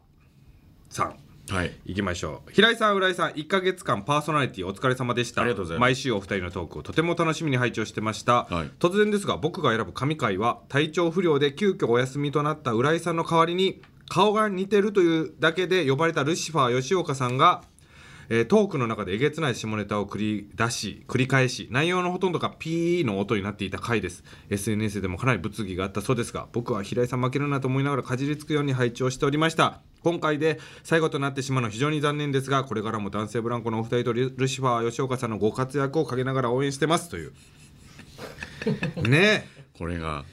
[0.90, 1.14] ーさ
[1.50, 1.54] ん。
[1.54, 1.74] はい。
[1.86, 2.52] いきましょう。
[2.52, 5.42] 平井さん浦井さん1か月間パーソナリティお疲れ様でした。
[5.42, 5.90] ありがとうございます。
[5.90, 8.72] 毎週お二人のトークをとても楽しみに拝聴してました、はい。
[8.80, 17.64] 突然ですが僕が選ぶ神回は体調不良で急遽お休みとなった浦井さんの代わりに顔が似てるというだけで呼ばれたルシファー吉岡さんが
[18.34, 24.24] えートークの中でえげつない下ネタを繰り出し繰り返し内容のほとんどがピーの音になっていた回です。
[24.50, 29.82] SNS でもかなり物議があったそうですが僕は平井さん負けるなと思いながらかじりつくように拝聴しておりました。
[30.02, 37.10] 今回で最後となってしまうのは非常に残念ですがこれからも男性ブランコのお二人とルルシファー吉岡さんのご活躍を陰ながら応援してます。
[37.10, 37.34] という。
[39.08, 39.46] ね。
[39.78, 40.24] これが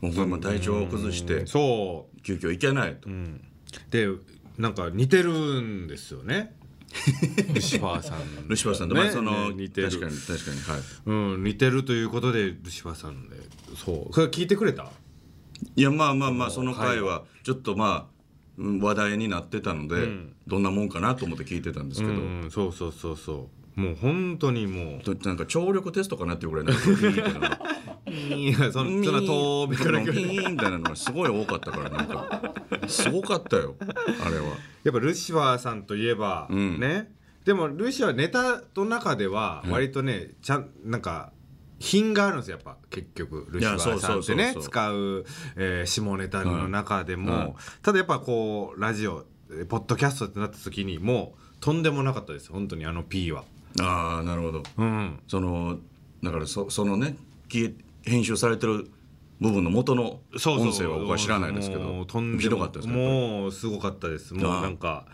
[0.00, 2.20] もうこれも体調を崩してえそう。
[2.22, 3.10] 急遽行けないと。
[3.90, 4.08] で
[4.56, 6.54] なんか似てるんですよね
[7.52, 8.48] ルシファーさん。
[8.48, 9.88] ルシファーさんとねまあそのね似てる。
[9.88, 10.80] 確かに確かにはい。
[11.06, 13.36] うん、似てるということでルシファーさんで。
[13.76, 14.12] そう。
[14.12, 14.90] これ聞いてくれた？
[15.76, 18.14] いやまあまあまあその回はちょっとまあ
[18.58, 20.08] うん話題になってたので、
[20.46, 27.60] どんなもんかなと思って聞いてたんですけど、うんそうそうそうそうもう本当にもとなんか聴力テストかなっていうぐらいなんかピーみたいな
[28.06, 32.54] ういやそのな遠目からピーみたいなのがすごい多かったからなんか。
[32.88, 34.56] すごかったよあれは。
[34.84, 36.78] やっぱルシファーさんといえば、ん。
[36.78, 37.10] ね。
[37.44, 41.32] でもルシファーネタの中では割とね、ちゃんなんか
[41.78, 44.54] 品があるんですよやっぱ結局ルシファーさんってね。
[44.60, 45.24] 使う、
[45.56, 53.44] えー下ネタの中でも、はいはいただやっぱこうラジオえーポッドキャストってなった時にもうとんでもなかったです本当にあの P は。
[53.80, 54.62] ああなるほど。
[54.78, 55.20] うん。
[55.26, 55.78] その
[56.22, 57.16] だからそそのね
[57.50, 58.90] 消え編集されてる
[59.40, 64.34] 部分の元の音声は僕は知らないですけもどうとんでもひどかったでもうすごかったです。
[64.34, 65.06] もうなんか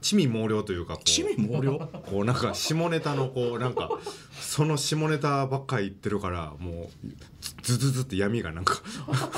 [0.00, 1.78] 地味猛量というか地味猛量？
[1.78, 3.90] こうなんか下ネタのこうなんか
[4.32, 7.08] その下ネタばっかり言ってるからもう
[7.62, 8.82] ズズズって闇がなんか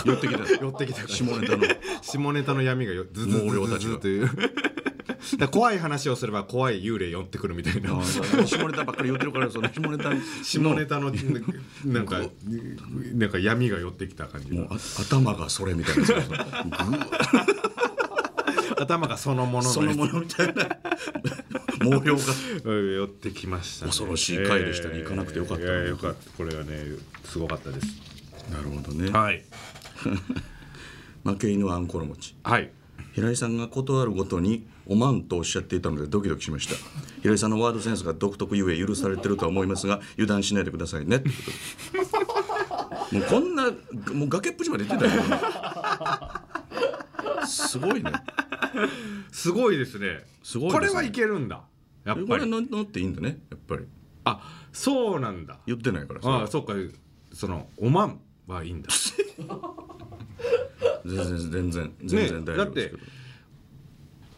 [0.04, 0.40] 寄ってきた。
[0.54, 1.64] 寄ってきた下ネタの。
[2.00, 4.30] 下ネタの闇がよズズズズズという
[5.38, 8.02] だ怖い話をすれば怖い幽霊寄ってくるみたいな。
[8.04, 10.12] 下ネタばっかり言ってるからその下ネタ
[10.42, 11.12] 下ネタの
[11.84, 12.20] なんか
[13.14, 14.50] なんか闇が寄ってきた感じ
[14.98, 17.06] 頭がそれみたいな。
[18.78, 20.64] 頭がそのもののそのものみたいな。
[21.78, 22.22] 毛量が。
[22.64, 24.98] うん寄ってきました、ね、恐ろしい回でしたね。
[25.00, 26.30] 行かなくてよかったいやよかった。
[26.36, 26.78] これはね
[27.24, 27.86] すごかったです。
[28.50, 29.10] なるほどね。
[29.10, 29.44] はい。
[31.24, 32.34] 負け犬はあんころ餅。
[32.42, 32.70] はい
[33.12, 36.74] 平井さんが断るごとに「おまん」とおっしゃっていたのでドキドキしました。
[37.22, 41.22] 平井さんのワードセンスが独特ゆえ許されてるとは思いますが油断しないでくださいね。
[43.12, 43.70] もうこんな
[44.14, 45.22] もう崖っぷちまで行ってたよ
[47.46, 48.12] すごいね。
[49.30, 50.24] すごいですね。
[50.42, 50.74] すごいね。
[50.74, 51.62] これはいけるんだ。
[52.04, 52.44] やっこぱり。
[52.44, 53.84] れ乗乗っていいんだねやっぱり。
[54.24, 54.40] あ
[54.72, 55.58] そうなんだ。
[55.66, 56.30] 言ってないからさ。
[56.30, 56.72] ああそうか。
[57.32, 58.88] そのおまんはいいんだ
[61.04, 63.02] 全然全然全然大丈夫ですけど、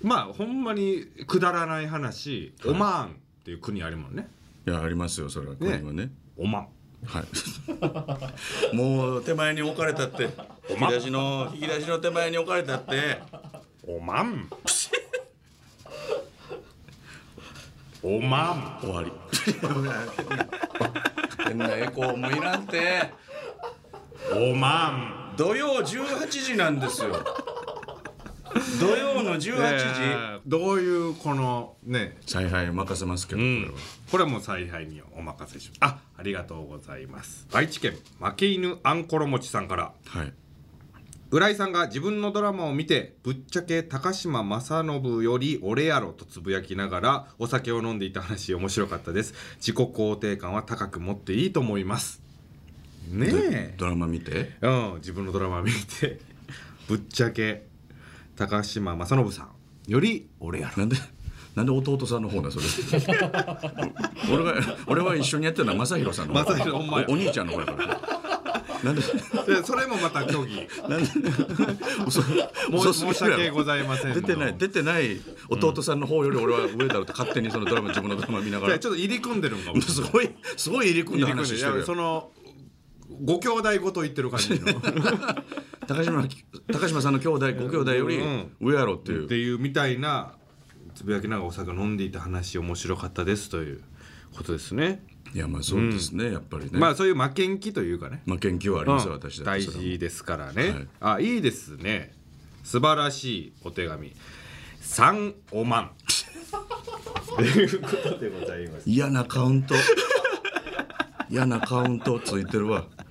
[0.03, 3.09] まあほんまにくだらない話、オマーンっ
[3.45, 4.29] ていう国あるもんね。
[4.67, 6.11] いやありますよそれは国はね。
[6.37, 6.69] オマン。
[7.07, 7.25] はい。
[8.77, 10.31] もう手前に置かれたって
[10.71, 13.19] 引き出しの引き出しの手前に置かれたって。
[13.87, 14.49] おまん
[18.03, 19.13] おまん終わり。
[21.47, 23.13] 変なエコーもいらんて
[24.33, 25.35] おまん。
[25.37, 27.15] 土曜18時なんですよ。
[28.81, 29.57] 土曜の18時、え。
[29.57, 32.17] ーどういうこのね。
[32.27, 33.75] 采配任せますけど、うん。
[34.11, 35.79] これはもう采配にお任せします。
[35.81, 35.99] あ。
[36.17, 37.47] ありがとうございます。
[37.53, 39.93] 愛知県負け犬あんころ餅さんから。
[40.07, 40.33] はい。
[41.31, 49.35] 浦井さんが自分のドラマを見てぶっちゃけ高島正信より俺やろとつぶやきながらお酒を飲んでいた話面白かったです。
[49.57, 52.24] 自己肯定感は高く持っていいと思います
[53.11, 53.75] ねえ。
[53.77, 54.53] ドラマ見て？
[54.61, 56.21] うん自分のドラマ見て。
[56.89, 57.67] ぶっちゃけ。
[58.37, 59.91] 高島正信さん。
[59.91, 60.79] より俺やろ。
[60.79, 60.97] なんで
[61.55, 62.65] なんで弟さんの方だそれ。
[64.35, 64.55] 俺が
[64.87, 66.45] 俺は一緒にやってるのは正弘さんの方。
[66.45, 67.07] 正弘ほんまや。
[67.09, 68.01] おお兄ちゃんの方やから。
[68.83, 69.03] なんで？
[69.03, 69.09] で
[69.65, 71.07] それもまた競技なんで？
[72.11, 78.79] 申し訳ございません出てない出てない弟さんの方より俺は上だろうと勝手にそのドラマ自分のドラマ見ながら。
[78.79, 79.81] ちょっと入り組んでるんかも。
[79.81, 82.31] すごいすごい入り組んだ話してるよその
[83.23, 84.81] ご兄弟ごと言ってる感じの。
[85.87, 86.27] 高島
[86.73, 89.25] 高島さんの兄弟ご兄弟よりうん上やろっていう。
[89.27, 90.35] っていうみたいな
[90.95, 93.83] つぶやきながらお酒飲んでいた話面白かったですという
[94.37, 95.03] ことですね、
[95.35, 96.71] いやまあそうですね、やっぱりね。
[96.75, 99.19] まあそういう負けん気というかね、まあ研究はありますよ、うん。
[99.19, 102.15] 私大事ですからね、はいあいいですね。
[102.63, 104.13] 素晴らしいお手紙。
[104.81, 105.91] 三おまん。
[107.37, 109.75] ということでございます嫌なカウント。
[111.31, 112.85] 嫌なカウントついてるわ。
[112.85, 113.04] む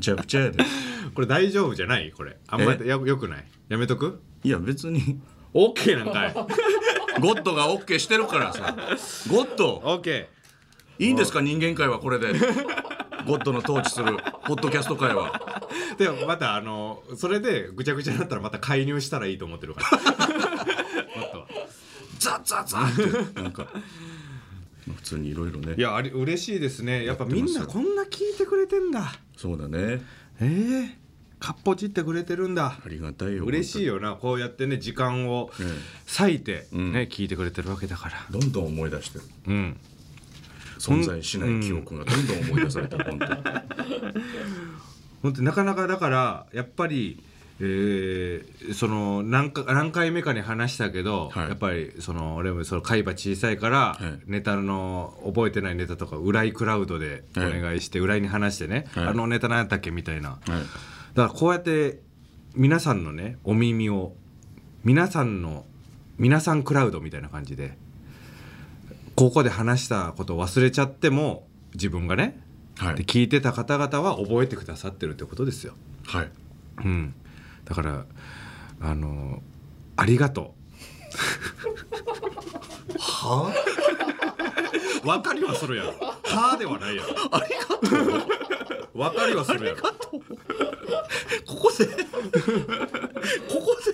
[0.00, 0.64] ちゃくちゃやで。
[1.14, 2.10] これ大丈夫じゃない？
[2.10, 2.36] これ。
[2.48, 2.88] あんまりえ？
[2.88, 3.44] やよくない？
[3.68, 4.20] やめとく？
[4.44, 5.20] いや別に。
[5.54, 6.32] OK なんかい。
[7.20, 8.74] ゴッドが OK してるからさ。
[9.30, 9.78] ゴッド。
[9.84, 10.26] OK
[10.98, 11.40] いいんですか？
[11.40, 12.32] 人間界はこれで。
[13.26, 14.16] ゴッドの統治する。
[14.46, 15.68] ポッドキャスト界は。
[15.98, 19.98] でもまたあのそれでぐちゃぐちゃになったらまた介入したらいいと思ってるから。
[21.20, 21.46] もっと。
[22.18, 23.42] ザッザッザッって。
[23.42, 23.64] なんか。
[23.64, 23.82] まあ
[24.90, 25.74] 普通にいろいろね。
[25.76, 27.04] いやあれ嬉しいですね。
[27.04, 29.12] やっぱみんなこんな聞いてくれてんだ。
[29.36, 30.02] そうだね。
[30.40, 30.98] ええ。
[31.38, 32.78] かっぽちってくれてるんだ。
[32.84, 35.64] ありがたいよ嬉しいよよなこうやってね時間をえ
[36.06, 36.92] 割いてね、ん。
[37.08, 38.26] 聞いてくれてるわけだから。
[38.30, 39.24] どんどん思い出してる。
[39.48, 39.76] うん。
[40.78, 43.32] 存在しない記憶がどんどん思い出されてる本当に。
[45.22, 47.22] 本当になかなかだからやっぱり
[47.60, 51.48] えーその何か何回目かに話したけど、はい。
[51.48, 54.30] やっぱりその俺もその海馬小さいから、はい。
[54.30, 59.06] ネタの覚えてないネタとか浦井クラウドでお願いして、浦井に話してね、はい。
[59.08, 60.40] あのネタ何やったっけみたいな、はい。
[60.48, 60.64] だか
[61.14, 62.00] らこうやって
[62.54, 64.14] 皆さんのねお耳を
[64.84, 65.64] 皆さんの
[66.18, 67.76] 皆さんクラウドみたいな感じで
[69.14, 72.40] ここで話したことを忘れちゃっても自分がね、
[72.78, 72.94] はい。
[72.96, 75.74] で聞いてた方々は覚えてくださってるってことですよ。
[76.06, 76.30] はい。
[76.84, 77.14] うん、
[77.64, 78.04] だから
[78.80, 79.42] あの
[79.96, 80.54] ありがと
[82.98, 83.52] は？
[85.02, 85.92] う分かりはするやろ。
[85.92, 87.08] はあではないやろ。
[87.30, 87.74] ありがと
[88.94, 88.98] う。
[88.98, 89.82] 分かりはするやろ。
[89.82, 89.90] こ
[91.46, 91.92] こでこ
[93.60, 93.92] こで。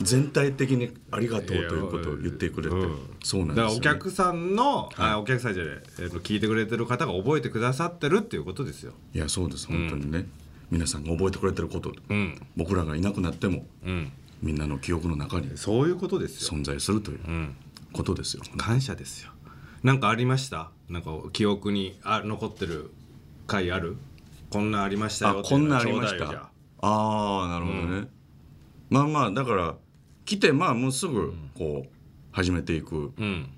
[0.00, 2.98] 全体的にありがとうということを言ってくれて、うん。
[3.22, 4.92] そうなんだですよ、ね、からお客さんの、はい。
[4.96, 8.92] あお客さんじゃない、えーと聞いてくれてる方が覚えてくださってるっていうことですよ。
[9.14, 9.66] いやそうです。
[9.66, 10.26] 本当にね、
[10.70, 12.40] 皆さんが覚えてくれてること、うん。
[12.56, 16.58] 僕らがいなくなってもうん、みんなの記憶の中にそういうことですよ。
[16.58, 17.56] 存在するといううん、
[17.92, 19.32] ことですよ、感謝ですよ。
[19.82, 20.70] なんかありました？
[20.88, 22.90] なんか記憶にあ残ってる
[23.46, 23.96] 回ある？
[24.50, 26.24] こんなんありましたよあこんなんありました？
[26.26, 26.50] あ。
[26.82, 28.08] あなるほどね、
[28.90, 29.74] まあまあだから
[30.24, 31.88] 来てまあもうすぐこう
[32.30, 33.50] 始めていくあうん。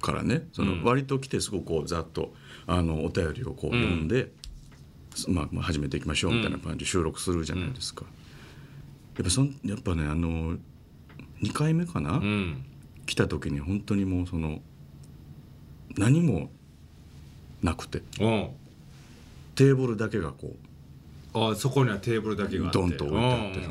[0.00, 0.48] からね。
[0.52, 2.32] その割と来てすぐこうざっと
[2.66, 4.32] あのお便りをこう読んで、
[5.28, 8.04] まあ、まあ始めていきましょうみたいな感じで収録するじゃないですか、
[9.16, 10.56] やっぱそんやっぱねあの
[11.42, 12.64] 2回目かな、うん。
[13.06, 14.60] 来た時に本当にもうその
[15.96, 16.50] 何も
[17.62, 18.02] なくて。
[18.20, 18.50] うん。
[19.54, 20.54] テーブルだけがこ
[21.34, 23.68] うあそこにはテーブルだけがドンと置いてあって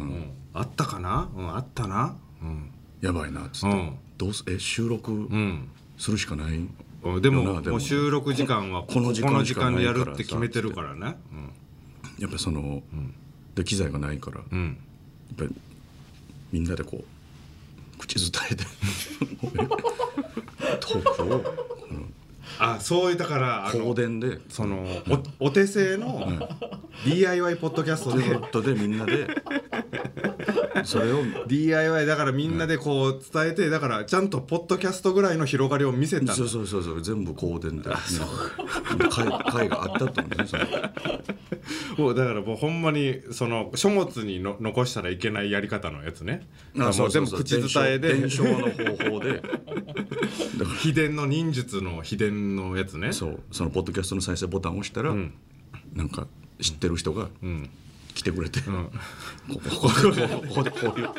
[0.53, 2.15] あったかな、うん、あったな。
[2.41, 2.71] うん、
[3.01, 3.97] やばいなっつって、うん。
[4.17, 5.69] どうすえ収録うん。
[5.97, 6.73] するしかない、うん、
[7.21, 7.61] でもも。
[7.61, 11.17] もう収録時間はこの時間でやるって決めてるからね。
[12.19, 12.83] やっぱその、
[13.55, 14.47] で機材がないから、やっ
[15.37, 15.55] ぱり
[16.51, 18.63] みんなでこう口伝えて。
[20.79, 21.43] トークをこの
[22.59, 24.39] あそういうだからあ香の典で。
[24.49, 24.85] その
[25.39, 26.27] おお手製の
[27.05, 28.29] DIY ポッドキャストで。
[28.29, 29.27] ネットでみんなで
[30.85, 37.01] それを DIY だからみんなでこう伝えてだからちゃんとポッドキャストぐらいの広がりを見せたそうそうそうそう。
[37.01, 37.95] 全部香典で、ね、
[39.09, 40.91] 会会 があったと思うね
[41.97, 46.47] もうだからもうほんまにその書物にの残したらいけないやり方のやつね。
[46.75, 48.13] それもう全部口伝えで。
[48.13, 48.43] 伝承。
[48.43, 49.41] の方法で。
[50.79, 55.33] 秘伝の忍術の秘伝のやつねそうそのポッドキャストの再生ボタンを押したら、ん
[55.93, 56.27] なんか
[56.61, 57.69] 知ってる人がうん
[58.19, 58.63] 来てくれて、ん。
[58.63, 58.91] こ
[59.47, 59.89] こここ
[60.49, 60.71] ここで。
[60.71, 61.13] こういうこ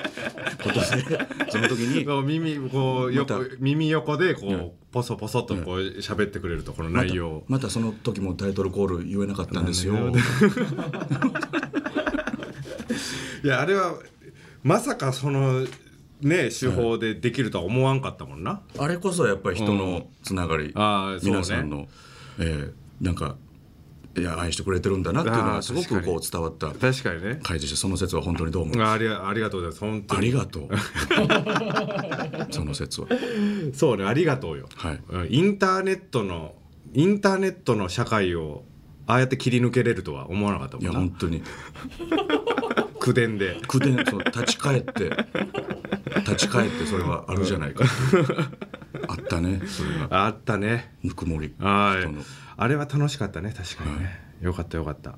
[0.65, 1.51] とで。
[1.51, 4.35] その時に耳こう横また耳横で。
[4.35, 9.73] こう、うんポソポソとこう喋ってくれるとこの内容を、またその時もタイトルコール言えなかったんで。
[9.73, 9.95] すよ
[13.45, 13.95] いやあれは
[14.65, 15.65] まさかその
[16.23, 17.15] ね手法で。
[17.15, 17.31] で。
[17.31, 21.89] きるとは思わんかったもんな、あれこそやっぱり人のつながり、あーそうね皆さんの、
[22.41, 23.37] えーなんか
[24.21, 27.41] いや愛してくれてるんだなっていうのあーがすごくこう伝わった確かにね。
[27.43, 29.81] 回でしてその説は本当にどうもあありがありがとうございます。
[29.81, 30.69] 本当あにりがとう。
[32.53, 33.07] その説は。
[33.73, 35.01] そうねありがとうよ、はい。
[35.09, 36.55] うんインターネットの
[36.93, 38.65] インターネットの社会を
[39.07, 41.09] ああやって切り抜けれるとは思わなかったいやもんな。
[41.11, 41.43] 本当に。
[43.01, 43.61] 口伝で。
[43.67, 45.11] 口伝その立ち返って。
[46.21, 47.85] 立ち返ってそれはあるじゃないか
[49.09, 50.27] あったねそれが。
[50.27, 50.95] あったね。
[51.03, 51.55] ぬくもり。
[51.59, 52.25] はい
[52.63, 55.15] あれは楽しかったね確かにね、よかったよかった。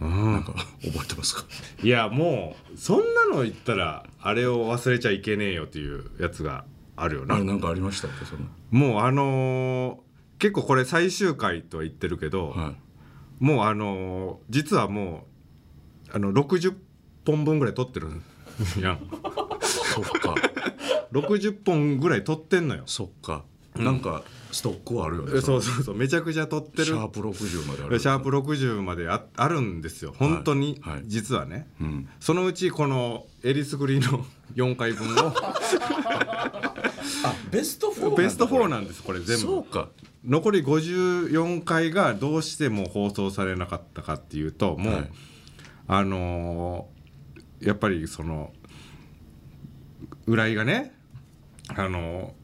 [0.00, 0.32] うん。
[0.32, 1.44] なんか覚えてますか？
[1.82, 6.64] いやもうそんなの言ったらあれを忘れちゃいけねえよっていうやつが
[6.96, 7.36] あるよな。
[7.36, 10.04] あれなんかありましたそのもうあのー
[10.40, 12.74] 結構これ最終回とは言ってるけど、は
[13.40, 13.44] い。
[13.44, 15.26] もうあのー実はも
[16.08, 16.74] うあの60
[17.24, 18.22] 本分ぐらい撮ってるん
[18.82, 18.92] や。
[18.94, 18.98] ん
[19.62, 20.34] そっか。
[21.12, 22.82] 60本ぐらい撮ってんのよ。
[22.86, 23.44] そっか。
[23.76, 25.96] なんかストックはあるよねえそうそうそう。
[25.96, 26.84] めちゃくちゃ撮ってる。
[26.84, 27.98] シャープ60まである。
[27.98, 30.14] シャープ60までああるんですよ。
[30.16, 31.02] 本当に、はい。
[31.06, 32.08] 実はね、うん。
[32.20, 35.34] そのうちこのえりすぐりの 4回分を。
[37.24, 39.42] あベスト4ベスト4ななんですこれ全部。
[39.42, 39.88] そうか。
[40.24, 45.10] 残り54回がどうしても放送されなかったかっていうともう、はい。
[45.88, 46.94] あのー
[47.66, 48.52] やっぱりその
[50.26, 50.92] 浦井がね
[51.68, 52.43] あのー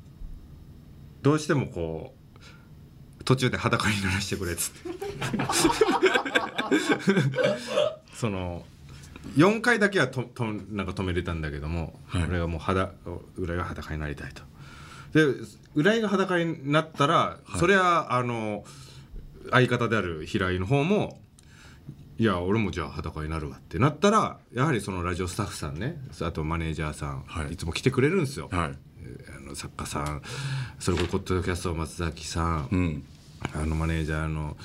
[1.22, 2.14] どうしてもこ
[3.20, 4.90] う途中で裸にならしてくれっつって。
[8.14, 8.64] その
[9.36, 12.24] 4回だけはととなんか止めれたんだけども、はい。
[12.24, 12.92] 俺がもう裸
[13.36, 14.42] 浦井が裸になりたいと。
[15.12, 15.24] で
[15.74, 18.64] 浦井が裸になったら、それはあの
[19.50, 21.20] 相方である平井の方も
[22.18, 27.54] いや俺もじゃあ裸になるわってなったらやはりそのラジオスタッフさんねあとマネージャーさん、はい。
[27.54, 28.89] い、つも来てくれるんですよ、はい
[29.36, 30.22] あの作家さん
[30.78, 33.04] それこそポッドキャスト松崎さん、うん。
[33.54, 34.56] あのマネージャーの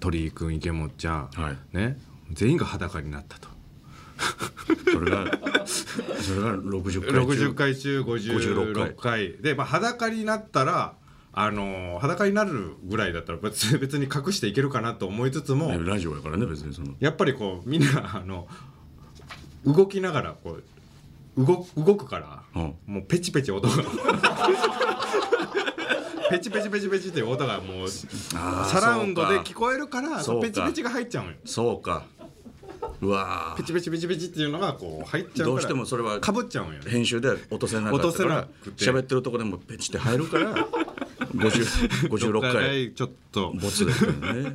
[0.00, 1.76] 鳥居君池本ちゃん、はい。
[1.76, 1.98] ね
[2.32, 3.48] 全員が裸になったと。
[4.92, 5.26] それが
[5.66, 7.50] それが60回中。
[7.50, 9.36] 60回中56 56回。
[9.40, 10.94] で、まあ、裸になったら
[11.34, 16.94] あの裸になるぐらいだったら別別に隠していけるかなと思いつつも、ねラジオやからね別にその。
[17.00, 18.46] やっぱりこうみんなあの
[19.64, 20.64] 動きながらこう
[21.36, 22.74] 動動くから、うん。
[22.86, 23.74] もうペチペチ音が。
[26.30, 27.86] ペチペチペチペチっていう音がもう
[28.34, 30.46] あーサラウンドで聞こえるからそうか。
[30.46, 31.36] ペチペチが入っちゃうのよ。
[31.44, 32.04] そうか。
[33.00, 36.90] うわペチペチペチペチっていうのがこう入っちゃうからどうしてもそれはかぶっちゃうんよね。
[36.90, 38.84] 編集で落とせなかったか落とせらなくて。
[38.84, 40.54] 喋ってるとこでもペチって入るから
[41.34, 42.92] 50 56 回。
[42.94, 43.52] ちょっと。
[43.60, 44.42] ボツですけどね。
[44.42, 44.50] も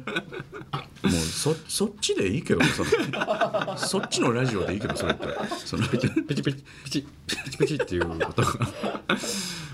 [1.07, 3.77] うそそっちでいいけどその。
[3.77, 5.27] そっちのラジオでいいけどそれって。
[5.65, 6.21] そのペチペチ。
[6.23, 6.53] ペチペ
[6.91, 8.47] チペチっていう音が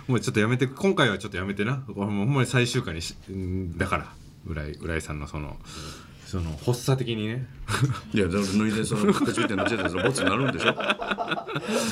[0.07, 1.83] もうちょっとやめて今回はちょっとやめてな。
[1.95, 4.13] ほんまに最終回にしんだから。
[4.45, 5.57] 浦井浦井さんのその
[6.25, 7.47] その発作的にね。
[8.13, 10.73] いやだから脱いでそのペチペチのっちゃってそのボツになるんでしょ？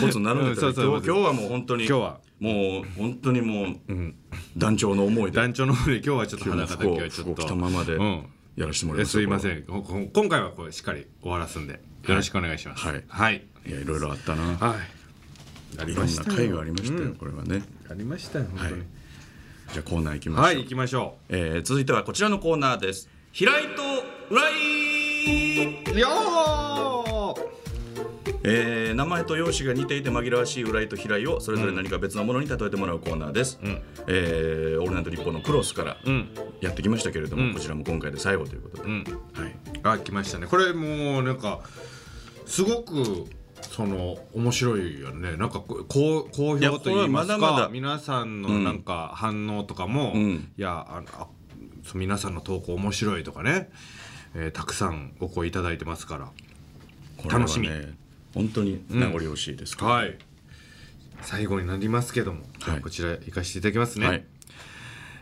[0.02, 0.86] ボツになるんだけどうんそうそう。
[0.96, 2.20] 今日今日はもう本当に今日は。
[2.40, 3.76] もう本当にもう、
[4.58, 5.38] 団長の思いで。
[5.38, 7.44] 団長の方で今日はちょっと今日裸だけはちょっと。
[7.44, 7.96] 着たままで。
[7.96, 8.26] うん
[8.56, 9.64] やらせてもらいますえすいません。
[9.64, 11.80] 今回はこれしっかり終わらすんでよ
[12.16, 12.86] ろしくお願いします。
[12.86, 13.04] はい。
[13.08, 13.44] はい。
[13.66, 14.44] いやいろいろあったな。
[14.58, 14.78] はい。
[15.80, 16.38] ありいろんなましたよ。
[16.38, 17.16] 回がありましたよ、うん。
[17.16, 17.64] これはね。
[17.90, 18.84] ありましたよ本当に。
[19.74, 23.10] じゃあコーナー行きましょう、はい行きましょえー続いてはこちらのコーナーです。
[23.32, 23.82] 平井と
[24.30, 24.54] 浦井。
[25.94, 27.11] うよー
[28.44, 33.60] えー名前と容姿が似ていて紛らわしい浦井と平井をそれぞれ何か別のものに例えてもらうコーナーです、
[34.08, 39.04] えーオールナイトニッポンのクロスからんやってきましたけれども、うんこちらも今回で最後ということで、うん。
[39.04, 40.48] はい、あ来ましたね。
[40.48, 41.60] これもうなんか
[42.46, 43.26] すごく
[43.62, 45.38] その面白いよね。
[45.38, 47.70] なんかこ好好評と言いますかまだまだ。
[47.70, 50.52] 皆さんのなんか反応とかも、うん。
[50.58, 51.28] いやあのあ
[51.94, 53.70] 皆さんの投稿面白いとかね、
[54.34, 56.32] えーたくさんお声いただいてますから。
[57.30, 57.70] 楽しみ
[58.34, 58.84] 本当に。
[58.90, 60.18] 名残惜しいですけど、はい。
[61.22, 62.82] 最後になりますけども、はい。
[62.82, 64.26] こちら行かせていただきますね、はい。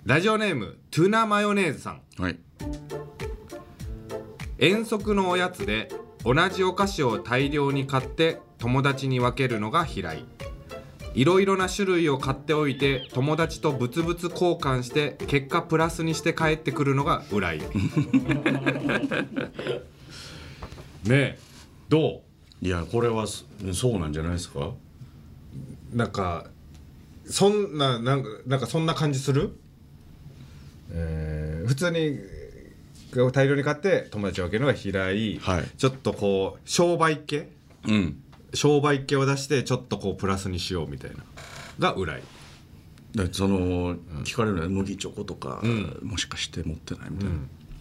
[0.06, 2.02] ラジオネームトゥナマヨネーズさん。
[2.22, 2.38] はい。
[4.58, 5.90] 遠足のおやつで
[6.26, 10.26] 同じお菓子を大量に買って友達に分けるのが平井
[11.16, 17.60] いろいろな種類を買っておいて友達とブツブツ交換して結果プラスにして帰ってくるのが浦井
[21.06, 21.40] ねえ
[21.88, 22.22] ど
[22.62, 24.60] いやこれはそそうなんじゃないですか？
[24.68, 24.74] う
[25.94, 26.46] なんか
[27.26, 29.56] そんななんかなんかそんな感じする？
[30.92, 32.20] えー普通に
[33.32, 35.64] 大量に買って友達に分けるのが平井、はい。
[35.78, 37.50] ちょっとこう商売系？
[37.88, 38.22] うん。
[38.54, 41.18] 商売系を出してちょっとこうプラスにしようみたいな。
[41.80, 42.24] が浦井
[43.16, 46.00] だってその、聞かれるのは麦チョコとか、ん。
[46.04, 47.36] もしかして持ってないみたいな、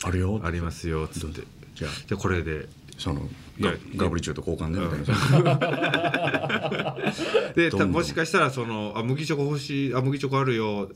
[0.05, 0.41] あるよ。
[0.43, 1.43] ありますよつって。
[1.75, 1.91] じゃあ。
[2.07, 2.69] じゃあこれで
[2.99, 3.23] その
[3.61, 5.43] ガガブリチューと交換ねみたい
[6.75, 6.97] な、
[7.55, 10.91] でもしかしたらそのあ麦チョコ欲しいあ麦チョコあるよ、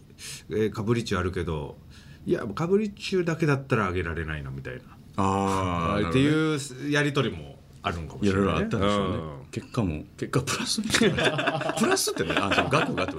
[0.51, 1.79] えー、カブリチューあるけど
[2.27, 4.83] いやカブリチューだけだったらあげられないなみたいな。
[5.17, 6.59] ああっていう
[6.91, 10.81] やり取りもあるんかもしれない、いろいろあったんでしょうね、ん結果も結果プラス
[11.79, 13.19] プラスってねあその額がってこ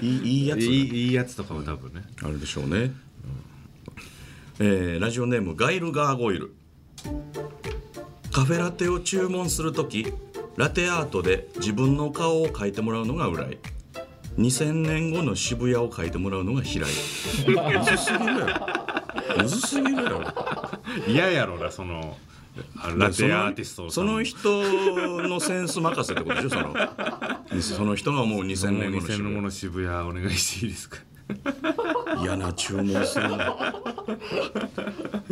[0.04, 2.92] いいいいやついいいいやつとかも多分ね、あるでしょうね、
[4.58, 6.52] えーラジオネームガイルガーゴイル
[8.32, 10.12] カフェラテを注文するとき
[10.56, 13.58] ラテアートで自分の顔を描いてもらうのが浦井
[14.38, 16.90] 2000年後の渋谷を描いてもらうのが平井。
[16.90, 18.46] むずすぎるや
[19.36, 20.22] ろむずすぎるやろ
[21.08, 22.16] 嫌やろなその
[22.76, 24.48] あラテアーティストその人
[25.28, 26.74] のセンス任せってことでしょその。
[27.60, 30.96] その人がもう2000年後の2000年後渋の渋谷お願いしていいですか？
[30.98, 31.09] 谷
[32.22, 33.56] 嫌な注文するな。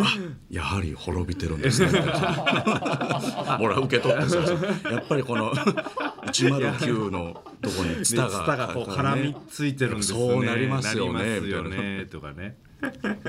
[0.01, 0.17] あ
[0.51, 1.89] やはり滅びてるんですね。
[3.59, 10.19] ほら受け取ってそうそうやっぱりこの109のとこにツタがツタがこう絡みついてるんですね。
[10.19, 12.57] そうなりますよねすよねとかね。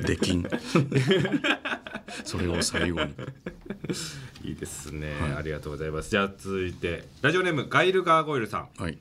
[0.05, 0.45] できん。
[2.23, 3.13] それを最後に。
[4.43, 6.09] いいですね、ありがとうございます。
[6.09, 8.69] じゃあ続いてラジオネームガイルガーゴイルさん。
[8.81, 8.97] はい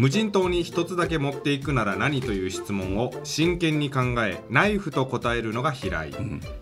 [0.00, 6.14] 無人島に一つだけ持っていくなら何という質問を真剣に考えナイフと答えるのが平井、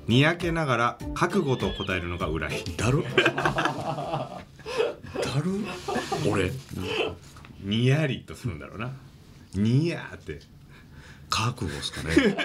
[0.09, 2.65] にやけながら覚悟と答えるのが浦井。
[2.77, 4.43] だるだ
[5.41, 5.53] る
[6.29, 6.51] 俺。
[7.63, 8.91] にやりとするんだろうな。
[9.55, 10.41] にやーって。
[11.31, 12.37] 覚悟ですかね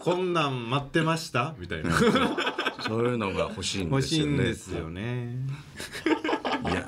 [0.00, 1.54] こんなん待ってました？
[1.58, 1.92] みたいな。
[2.86, 5.36] そういうのが欲しいんで欲しいすよねんですよね。
[6.64, 6.86] いや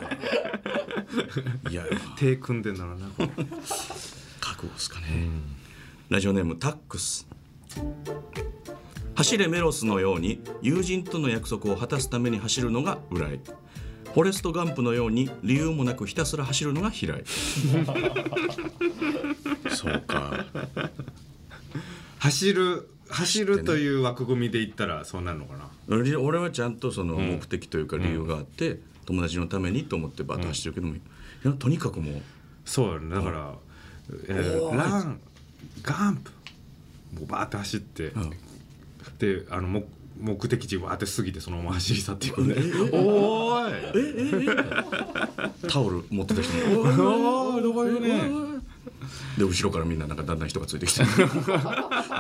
[1.71, 1.85] いや
[2.17, 3.09] 手組んでんだろうな
[4.41, 5.07] 覚悟ですかね、
[6.09, 7.27] ラジオネームタックス。
[9.15, 13.41] 走れメロスのように友人との約束を果たすために走るのが浦井
[14.13, 17.23] フォレストガンプのように理由もなくひたすら走るのが平井
[19.71, 20.47] そうか。
[22.19, 25.69] 走る走るという枠組みで言ったらそうなるのかな。
[25.89, 31.01] 俺俺はちゃんとその目的というか理由があって、友達のためにと思ってバッと走ってるけども、い
[31.45, 32.23] やとにかくもう。
[32.65, 33.15] そうよね。
[33.15, 33.55] だから、
[34.29, 35.21] えーラン
[35.83, 36.31] ガンプ
[37.15, 38.13] もうバーって走って、ん。
[39.19, 39.85] であの目
[40.21, 42.55] 目的地わーって過ぎてそのまま走り去っていくね。
[42.93, 48.31] おーいタオル持ってた人もおーどこ行くね
[49.39, 51.05] で後ろからみんななんかだんだん人がついてきて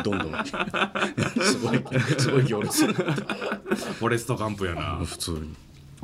[0.02, 1.84] どんどんすごい
[2.18, 5.54] すごい行列フォレストガンプやな普通に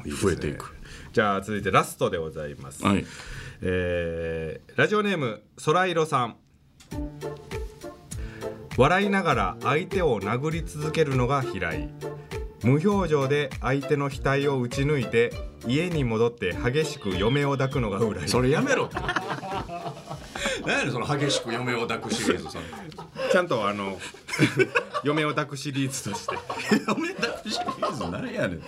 [0.04, 0.74] 増えていく。
[1.12, 3.04] じゃあ続いてラストでございます、はい。
[3.62, 6.36] えーラジオネームそらいろさん。
[8.76, 11.88] 笑いながら相手を殴り続けるのが平井
[12.62, 15.32] 無表情で相手の額を打ち抜いて
[15.66, 18.84] 家に戻って激しく嫁を抱くのが浦井それやめろ。
[18.84, 18.96] っ て
[20.66, 22.58] 何やねんその激しく嫁を抱くシリーズさ
[23.30, 23.98] ちゃんとあの
[25.04, 26.36] 嫁を抱くシリーズとして。
[26.86, 28.62] 嫁抱くシリーズ何やねん。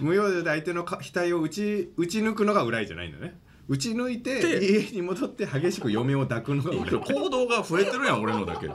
[0.00, 1.02] 無用で相手の額
[1.34, 3.38] を打ち打ち抜くのが浦井じゃないんだね。
[3.68, 8.66] 打ち抜いて家に戻って激しく嫁を抱くのが浦井行動が増えてるやん俺のだけ。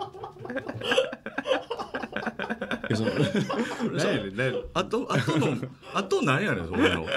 [2.90, 3.12] えその
[3.98, 5.58] 何やねん何やねんあとあとの
[5.96, 7.08] あと何やねん俺の。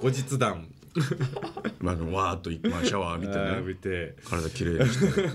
[0.00, 0.68] 後日談。
[1.80, 3.50] まあわーっと、まあ、シャワー浴びてね。
[3.50, 4.14] 浴びて。
[4.24, 5.28] 体きれいにして。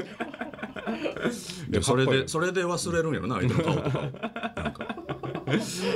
[1.70, 4.00] でそれでそれで忘れるんやろな相手の顔とか。
[4.00, 4.96] なんか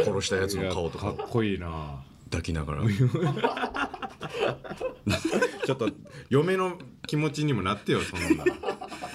[0.05, 1.13] 殺したやつの顔とか。
[1.13, 2.83] かっこいいな抱きながら
[5.65, 5.89] ちょっと
[6.29, 8.51] 嫁の気持ちにもなってよそんなの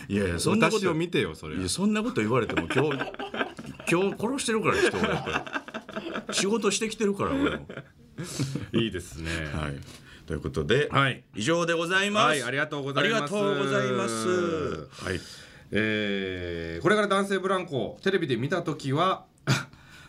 [0.09, 3.13] いやいやそんなこと私を見てよそれいやそんなこと言われても今日
[3.91, 7.67] 今日殺してるから人をやっぱ仕事してきてるから俺も。
[8.73, 9.79] いいですねはい、
[10.27, 12.27] ということで、はい以上でございます。
[12.27, 14.89] はいありがとうございますありがとうございます。
[15.05, 15.21] はい。
[15.73, 19.27] えーこれから男性ブランコをテレビで見た時は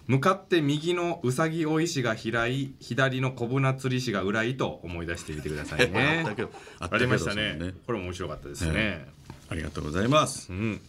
[0.07, 6.25] 向かって右のうさぎ追い師が平井左の小舟釣り師が浦井と思い出してみてくださいね
[6.79, 9.09] ありましたねねこれ面白かったですね、
[9.49, 10.55] ありがとうございますう。
[10.55, 10.81] ん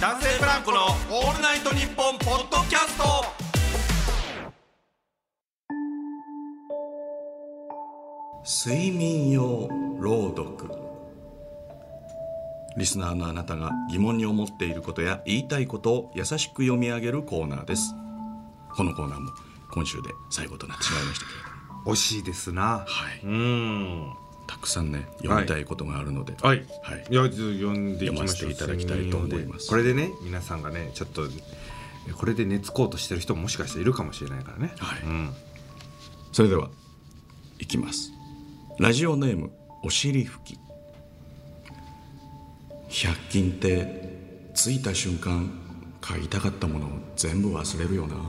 [0.00, 3.04] 男性ブランコのオールナイトニッポンポッドキャスト。
[8.44, 9.68] 睡眠用
[9.98, 10.83] 朗読。
[12.76, 17.94] リスナーのあなたが疑問に思っていることや言いたいことを優しく読み上げるコーナーです。
[18.76, 19.30] このコーナーも
[19.70, 22.84] 今週で最後となってしまいましたけれども、惜しいですな。
[22.86, 22.86] は
[23.22, 24.12] い、うん。
[24.46, 27.06] たくさんね読みたいことがあるので、はい、はい。
[27.10, 29.68] いや読んでいきましょう読ませていただきたいと思います。
[29.68, 31.22] これでね皆さんがねちょっと
[32.16, 34.72] これで寝つこうとしてる人ももしかしたらいるかもしれないからね。
[34.78, 35.02] はい。
[35.02, 35.30] うん、
[36.32, 36.68] それでは
[37.58, 38.10] いきます。
[38.78, 39.52] ラジオネーム
[39.82, 40.58] お尻拭き
[42.94, 44.14] 100均って
[44.54, 45.50] 着いた瞬間
[46.00, 48.14] 買いたかったものを全部忘れるよな。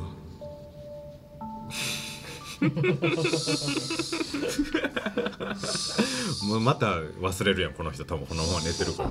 [6.48, 8.06] もうまた忘れるやんこの人。
[8.06, 9.10] 多分このまま寝てるから。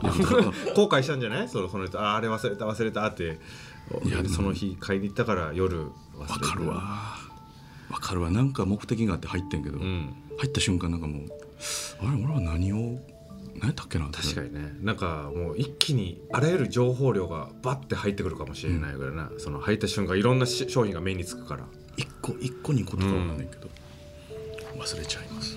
[0.74, 1.48] 後悔したんじゃない？
[1.48, 2.00] そのその人。
[2.00, 3.38] あーあれ忘れた忘れたって。
[4.04, 6.74] いやその日買いに行ったから夜忘れわかるわ。
[7.90, 8.30] わかるわ。
[8.32, 10.12] なんか目的があって入ってんけど、ん。
[10.38, 11.28] 入った瞬間なんかもう
[12.00, 12.98] あれ俺は何を
[13.58, 14.76] 何やったっけな確かにね。
[14.80, 21.64] なんかもう一気にあらゆる情報量がバッて入ってくるかもしれないぐらいな、その入った瞬間いろんなし商品が目につくから。
[21.96, 23.68] 一個一個二個とかわかんないけど、
[24.76, 25.56] 忘れちゃいます。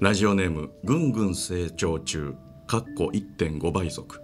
[0.00, 2.34] ラジオネームぐんぐん成長中
[2.66, 4.20] かっこ1.5倍速。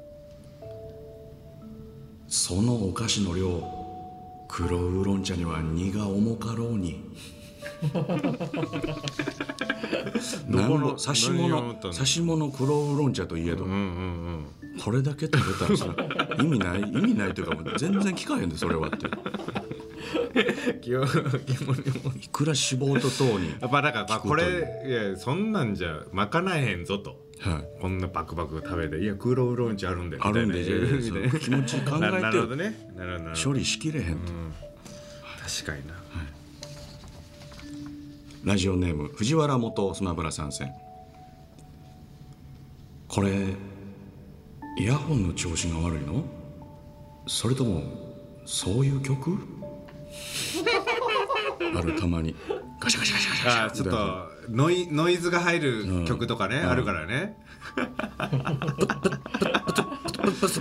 [2.28, 3.62] そのお菓子の量
[4.48, 7.04] 黒ウーロン茶には荷が重かろうに
[10.48, 14.46] なんぼ刺し物刺し物黒ウーロン茶といえど、うんうん
[14.82, 15.86] これだけ食べたらさ
[16.38, 19.06] 意味ない意味ないというかもう全然聞かへんでそれはって
[20.86, 24.44] いくら脂肪と糖にやっぱだからこれ
[24.86, 27.24] いやそんなんじゃ賄えへんぞと。
[27.38, 27.80] はい。
[27.80, 30.64] こんなバクバク食べていやクーロウーロン茶あるんであるんで
[31.38, 32.90] 気持ち考えてななるほどね。
[33.42, 34.32] 処ど理しきれへんと、
[35.62, 35.94] 確かにな
[38.46, 40.72] ラジオネーム藤原元スマブラ参戦。
[43.08, 43.28] これ
[44.78, 46.22] イヤホンの調子が悪いの？
[47.26, 47.82] それとも
[48.44, 49.36] そういう曲？
[51.76, 52.36] あるたまに。
[52.78, 57.36] ガシャガシャガシャガシャあーちょっとノイノイズが入る曲とかね、あるからね、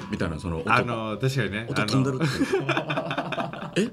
[0.09, 2.25] みたいなその音あの確かにね音飛んでるって
[3.77, 3.89] え？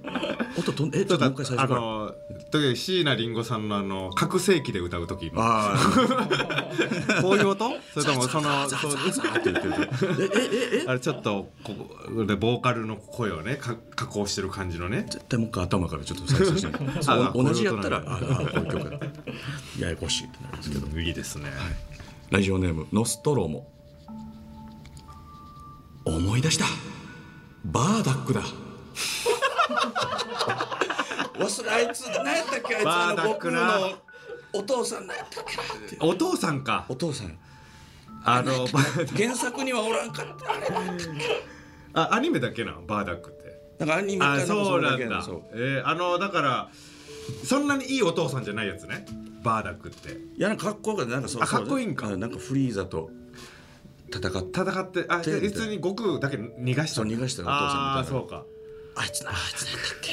[0.59, 1.80] 音飛んでえちょっともう一回最あ初から。
[1.80, 2.14] の
[2.51, 5.78] 時々椎名林檎さんのあの覚醒器で歌う時のああ。
[7.22, 7.70] こういう音？
[7.95, 8.97] それともそのそうっ
[9.43, 9.89] て言ってる
[10.20, 10.89] ええええ？
[10.89, 11.72] あれちょっとこ
[12.14, 15.07] こでボーカルの声をねか加工してる感じのね。
[15.09, 16.72] 絶対もう一回頭からちょっと再生して
[17.35, 18.91] 同じやったらああこういう曲。
[18.91, 18.99] だ
[19.78, 21.01] ややこしいってなるんですけど。
[21.01, 21.51] いいですね、
[22.30, 23.66] ラジオネームノストロモ
[26.05, 26.64] 思い出した。
[27.64, 28.43] バーダックだ
[31.38, 33.60] 忘れあいつ何やったっけあいつあの僕の
[34.52, 35.44] お父さん何やったっ
[35.88, 36.84] けお父さんか。
[36.88, 37.38] お父さん。
[38.24, 38.80] あのバ
[39.16, 40.52] 原作にはおらんかった。
[40.52, 40.68] あれ
[41.94, 43.42] あアニメだけなバーダックって。
[43.78, 45.26] なんかアニメかあそうなんだ。
[45.54, 46.70] えー、あのだから
[47.44, 49.06] そんなにいいお父さんじゃないやつね
[49.42, 50.10] バーダックって。
[50.36, 51.12] いやなんかかっこよかった。
[51.12, 52.16] なんかそうあかっこいいんか。
[52.16, 53.10] なんかフリーザと
[54.14, 54.60] 戦って。
[54.60, 57.96] 戦ってあでで普通に悟空だけ逃がしたそう逃がしたお父さんみたいな。
[57.96, 58.44] ああそうか
[58.95, 60.12] あいつなあいつなんだっけ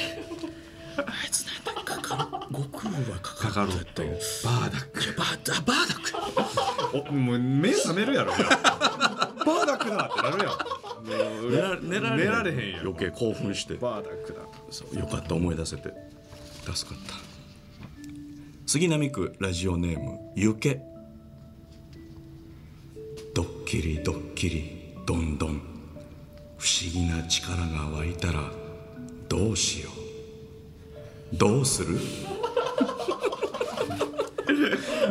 [0.96, 5.02] あいつなんだっけかか悟空はかかカカロットるっていうバーダック。
[5.02, 7.10] いやバーあバーダック。
[7.10, 9.90] おもう目覚めるやろバーダック。
[9.90, 14.32] だってなるやん寝ら寝られ寝られへんやん余計興奮してバーダック。
[14.32, 15.92] だそうよかった思い出せて
[16.72, 17.14] 助かった
[18.66, 20.80] 杉並区ラジオネームゆけ
[23.34, 25.60] ドッキリドッキリどんどん
[26.58, 28.42] 不思議な力が湧いたら
[29.30, 29.90] どうしよ
[31.32, 31.36] う。
[31.36, 31.96] どうする？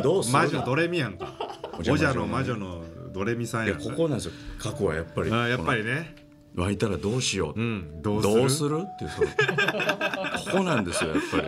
[0.04, 0.34] どうする？
[0.34, 1.32] 魔女ドレミやんか。
[1.78, 3.88] おじゃの魔女のドレミさんいややんか。
[3.88, 4.32] ここなんですよ。
[4.58, 6.14] 過去はやっぱりあーやっぱりね。
[6.54, 8.34] 湧いたらどうしよう、うんどうする？
[8.34, 8.82] どうする？
[8.84, 9.28] っていうその
[10.52, 11.40] ここなんですよやっぱ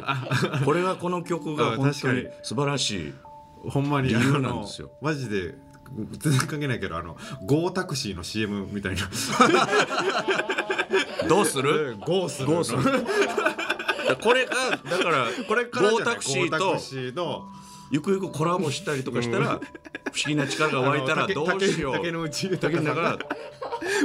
[0.58, 0.64] り。
[0.64, 3.12] これがこの曲があ本当に素晴らしい
[3.68, 4.90] ほんまにあ理由なんのですよ。
[5.02, 5.54] マジで
[6.18, 9.02] 全然関係ないけどあのゴータクシーの CM みたいな
[11.28, 11.96] どうする？
[11.98, 12.74] ゴースゴース
[14.22, 17.48] これがだからこれからゴータクシーと
[17.90, 19.60] ゆくゆくコラボしたりとかしたら、不思
[20.26, 21.92] 議な力が湧いたらどうしよう。
[21.94, 23.18] 竹竹の内竹の中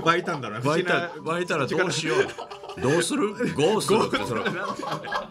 [0.04, 2.82] 湧いたんだな湧いた湧いたらどうしよう。
[2.82, 3.30] どうする？
[3.56, 4.00] ゴーする。
[4.08, 4.44] ってその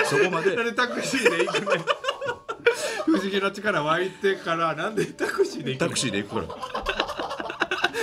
[0.04, 0.57] そこまで。
[0.72, 1.66] タクシーで行くね
[3.04, 5.88] 不思議な力湧いてからなんでタクシーで行くの？
[5.88, 7.05] タクシーで行くから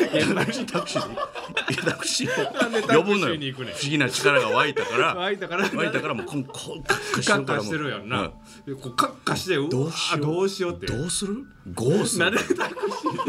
[0.03, 1.07] いやタクシータクシー。
[1.07, 3.37] でいやタクシーを呼ぶのよ。
[3.37, 3.53] ねん。
[3.53, 5.15] 不思議な力が湧いたから。
[5.15, 5.69] 湧いたから。
[5.69, 8.31] 湧いたからもうこんこんカッカしてるからもうカしてるやんうな、
[8.65, 13.25] でこうカッカしてどうしようどうしようってどうするゴーするなんでタクシー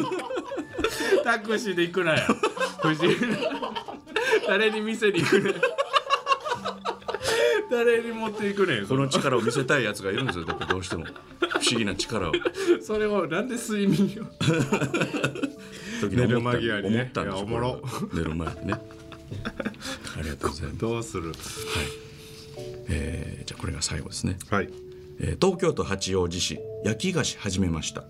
[1.17, 2.23] でタクシーで行くなよ
[2.81, 3.39] 不思議な
[4.47, 5.55] 誰に店に行くねん
[7.71, 11.11] 誰に持っていくねんこの力を見せたいやつがいるんですよだってどうしても不
[11.59, 12.33] 思議な力を
[12.83, 14.27] それをなんで睡眠を
[16.09, 17.01] 時に思った寝る間際にね。
[17.01, 18.75] 思ったんでしょ寝る前にね。
[20.19, 20.79] ありがとうございます。
[20.79, 21.33] どうする？
[22.89, 24.39] えーじゃあこれが最後ですね。
[24.51, 24.69] はい。
[25.21, 28.05] えー東京都八王子市焼き菓子始めました。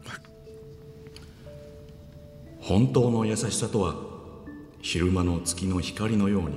[2.61, 3.95] 本当の優しさとは
[4.81, 6.57] 昼間の月の光のように。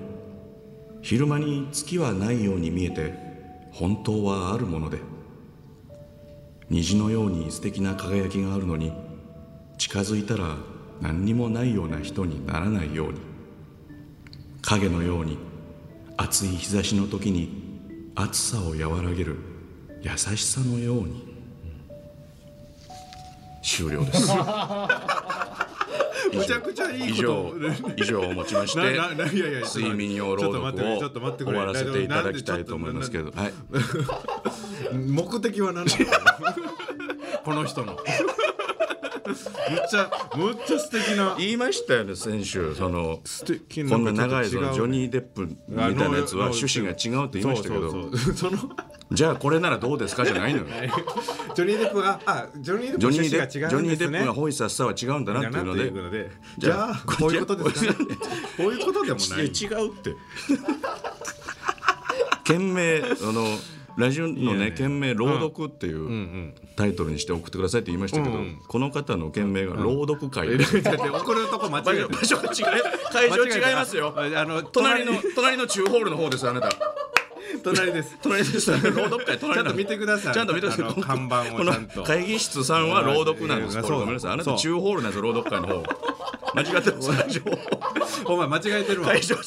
[1.01, 3.13] 昼間に月はないように見えて
[3.71, 4.99] 本当はあるもので。
[6.69, 8.91] 虹のように素敵な輝きがあるのに
[9.77, 10.57] 近づいたら
[11.01, 13.19] 何にもないような人にならないように。
[14.61, 15.37] 影のように
[16.17, 19.37] 暑い日差しの時に暑さを和らげる
[20.01, 21.27] 優しさのように。
[23.63, 24.31] 終了です。
[26.33, 27.53] むちゃくちゃいい以上
[27.95, 28.99] 以上をもちまして
[29.63, 30.71] 睡眠用朗読を
[31.37, 33.31] 終わらせていただきたいと思いますけど。
[33.31, 33.53] はい。
[34.95, 35.97] 目的は何なの？
[37.43, 37.93] この人の。
[37.93, 37.99] む
[39.33, 41.35] っちゃむっちゃ素敵な。
[41.37, 47.91] 言いましたよね先週その素敵こんな長いそのジョニー・デップみたいなやつは趣旨が違うって言いましたけど。
[48.17, 48.57] その
[49.09, 50.65] じゃあこれならどうですかじゃないのよ。
[51.55, 55.91] ジョニー・デップがあジョニー・デップがデップジョニー・デップがホイサスさは違うんだなっていうので。
[55.91, 57.91] のでじゃあこういうことですか？
[57.93, 57.97] ね
[58.57, 59.45] こういうことでもない。
[59.45, 60.13] 違うって。
[62.43, 63.45] 件名あの
[63.97, 64.71] ラジオのねね。
[64.71, 72.81] 件名朗読っていうタイトルにして送ってくださいって言いましたけど、うんこの方の件名が朗読会で、だって怒るとこ間違えて場所が違い。
[73.11, 74.13] 会場違いますよ。
[74.15, 75.57] あの隣の隣。
[75.57, 76.69] の中ホールの方ですあなた。
[77.63, 78.17] 隣です。
[78.21, 78.71] 隣です。
[78.71, 80.33] 朗読会ちゃんと見てください。
[80.33, 81.01] ちゃんと見てください。
[81.01, 82.03] 看板をちゃんと。
[82.03, 83.81] 会議室さんは朗読なんです。
[83.81, 84.31] ごめんなさい。
[84.33, 85.83] あなた中ホールなんです朗読会の方。
[86.55, 88.21] 間違ってます。
[88.25, 89.07] お前間違えてるわ。
[89.09, 89.41] 会場違う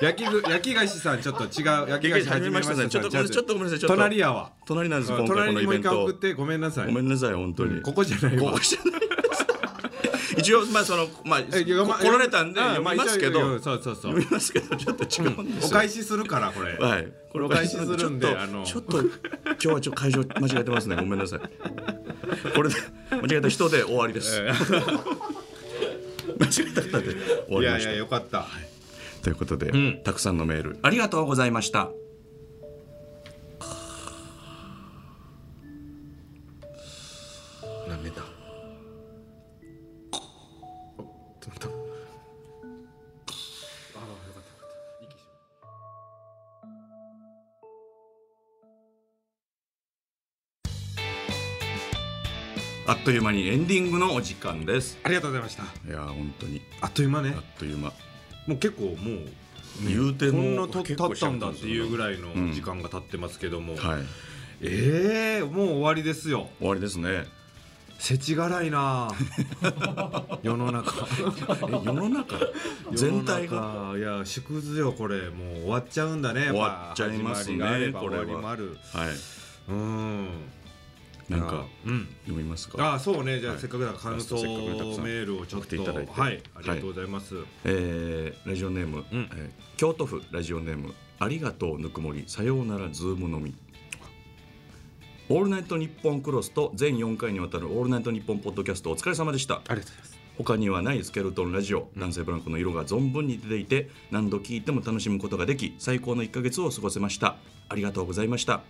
[0.00, 4.52] 焼きぐ焼き菓子さんちょっと違う焼き菓子始めましたちょっとちょっとごめんなさい隣やわ。
[4.64, 5.88] 隣なんです今回このイベント。
[5.88, 6.86] 一回送ってごめんなさい。
[6.86, 7.82] ごめんなさい本当に。
[7.82, 8.52] ここじゃないわ。
[8.52, 9.00] ここじゃない
[10.38, 11.64] 一応まあそのまあ来
[12.10, 14.12] られたんであ読みますけあどそうそうそう。
[14.12, 15.68] 読みますけどちょっと違うんですよ。
[15.68, 16.78] お返しするからこれ。
[16.78, 18.64] はい、これお返しするんであの。
[18.64, 19.10] ちょっと今
[19.56, 20.96] 日はちょっと会場間違えてますね。
[20.96, 21.40] ごめんなさい。
[22.54, 22.76] これで
[23.10, 24.52] 間違えた人で終わりです、 間違
[26.70, 27.14] えた人で
[27.48, 27.90] 終わいやいりました。
[27.90, 28.46] やよかった
[29.22, 30.02] ということで、ん。
[30.02, 30.78] たくさんのメール。
[30.82, 31.90] ありがとうございました。
[37.88, 38.22] 何寝た。
[52.86, 54.98] あっという間にエンディングのお時間です。
[55.04, 55.62] ありがとうございました。
[55.62, 56.60] いやー本当に。
[56.80, 57.34] あっという間ね。
[57.36, 57.92] あっという間
[58.50, 58.96] もう結構もう
[59.86, 64.02] 言うてこもんなと経ったんだっていうぐいらいの時間が経ってますけども、はい。
[64.62, 66.48] ええもう終わりですよ。
[66.58, 67.26] 終わりですね。
[68.00, 69.08] 世知辛いな。
[70.42, 71.06] 世の中。
[71.16, 72.34] え世の中？
[72.92, 73.94] 全体が？
[73.96, 75.30] いや縮図よこれ。
[75.30, 78.40] もう終わっちゃうんだね終わっちゃいますねこれは。
[78.42, 78.58] はい。
[79.68, 80.28] うん
[81.30, 82.08] なんかうん。
[82.26, 82.94] 読みますか？
[82.94, 83.40] あそうね。
[83.40, 83.60] じゃあはい。
[83.60, 86.12] せっかくだから感想メールをちょっと送っていただいて。
[86.12, 89.04] はいありがとうございます、えーラジオネーム、ん。
[89.12, 93.54] えー京都府ラジオネームありがとうぬくもりさようならズームのみ。
[95.28, 99.56] オールナイトニッポンクロスと全4回にわたるオールナイトニッポンポッドキャストお疲れ様でした。
[99.56, 100.18] ありがとうございます。
[100.38, 107.36] 他にはないスケルトンラジオ男性ブランコの色が存分に出ていて何度聞いても楽しむことができ最高の1ヶ月を過ごせました。
[107.68, 108.62] ありがとうございました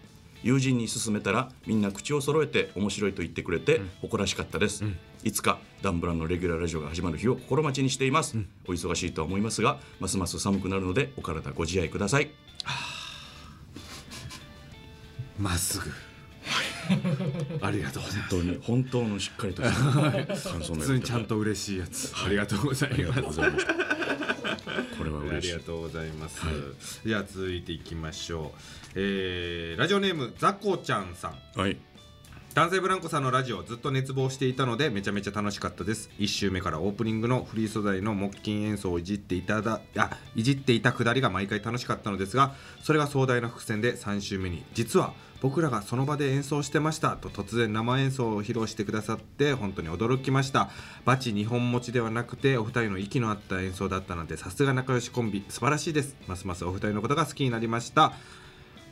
[0.43, 4.85] 友人に勧めたらみんな口を揃えて面白いと言ってくれて誇らしかったです、
[5.23, 8.37] いつかダンブランのレギュラーラジオが始まる日を心待ちにしています、
[8.67, 12.31] お忙しいとは思いますがますます寒くなるのでお体ご自愛ください。
[15.39, 15.91] まっすぐ。
[17.63, 18.35] ありがとうございます。
[18.35, 19.75] 本当に本当のしっかりとした
[20.51, 22.13] 感想の普通にちゃんと嬉しいやつ。
[22.25, 23.75] ありがとうございありがとうますございました。
[23.75, 23.81] こ
[25.11, 25.53] れはあ嬉しい。
[25.53, 26.55] りがとうございます、はい。
[27.07, 28.59] じゃあ続いていきましょう、
[28.95, 31.59] えーラジオネームザコちゃんさん。
[31.59, 31.77] はい。
[32.53, 36.11] 男性ブランコさんのラジオずっと熱望していたのでめちゃめちゃ楽しかったです。
[36.19, 50.71] 1週目からオープニングのフリー素材の木琴演奏をいじっていただあいじっていたくだりが毎回楽しかったのですがそれが壮大な伏線で3週目に実は僕らがその場で演奏してましたと突然生演奏を披露してくださって本当に驚きました。
[51.05, 55.45] バチ2本持ちではなくてお二人の息の合った演奏だったのでさすが仲良しコンビ。
[55.49, 56.17] 素晴らしいです。
[56.27, 58.13] ますますお二人のことが好きになりました。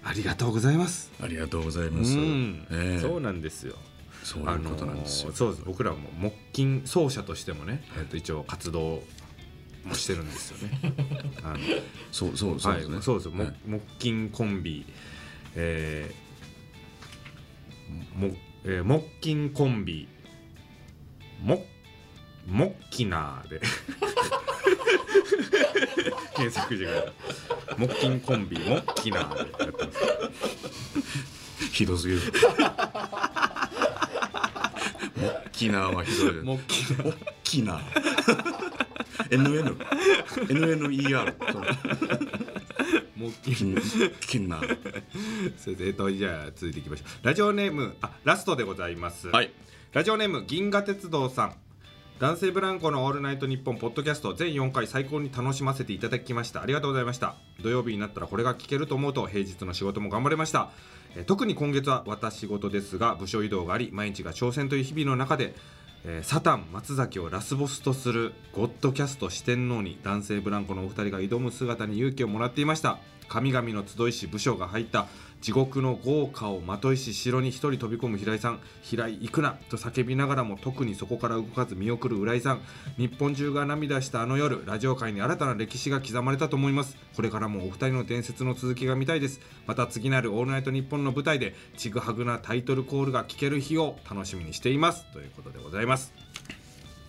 [0.02, 1.10] ありがとうございます。
[1.22, 2.66] ありがとうございます、うん。
[2.70, 3.02] ええ。
[3.02, 3.76] そうなんですよ。
[4.22, 5.62] そういうことなんですよ、あのーそうです。
[5.66, 9.02] 僕らも木琴奏者としてもね、えっと一応活動
[9.84, 10.94] もしてるんですよね。
[11.44, 11.58] あの
[12.10, 13.54] そうそうそうはいですね、そうです、もはい
[13.98, 14.86] 木琴コンビ、
[15.54, 16.27] えー
[18.14, 18.28] も
[18.64, 20.08] えーコンビ。
[21.42, 21.64] も
[22.46, 23.60] モッキナーで。
[26.36, 27.12] 検索してください。
[27.78, 29.38] 木琴コンビモッキナーで。
[29.38, 29.98] やってます
[31.72, 32.20] ひどすぎる。
[35.16, 36.32] モッキナーはひどい。
[36.42, 38.18] モッキナーモッキナー
[39.30, 39.76] NN
[43.26, 43.32] ン
[44.20, 47.26] キンナーそれでえっとじゃあ続いていきましょう。
[47.26, 49.28] ラジオネームあラストでございます。
[49.28, 49.50] はい。
[49.92, 51.54] ラジオネーム銀河鉄道さん。
[52.20, 56.62] 男性ブランコのオールナイトニッポンポッドキャスト全4回最高に楽しませていただきました。
[56.62, 57.36] ありがとうございました。
[57.60, 60.70] 土曜日になったらこれが聞けると思うと平日の仕事も頑張れました。
[61.16, 65.54] えー特に今月は私事ですが部署移動があり毎日が挑戦という日々の中で
[66.04, 72.98] えーサタン松崎をラスボスとするゴッドキャスト四天王に男性ブランコのお二人が挑む姿に勇気をもらっていました。
[73.28, 75.06] 神々の集いし武将が入った
[75.40, 78.60] 地獄の豪華をまといし城に一人飛び込む平井さん。
[78.82, 82.60] 平井行くなと叫びながらも特にそこから動かず見送る浦井さん。
[82.96, 86.96] 日本中が涙したあの夜ラジオ界に新たな歴史が刻まれたと思います。
[87.14, 89.40] これからもお二人の伝説の続きが見たいです。
[89.66, 95.04] また次なる「オールナイトニッポン」の舞台でちぐはぐなタイトルコールが聞ける日を楽しみにしています。
[95.12, 96.12] ということでございます。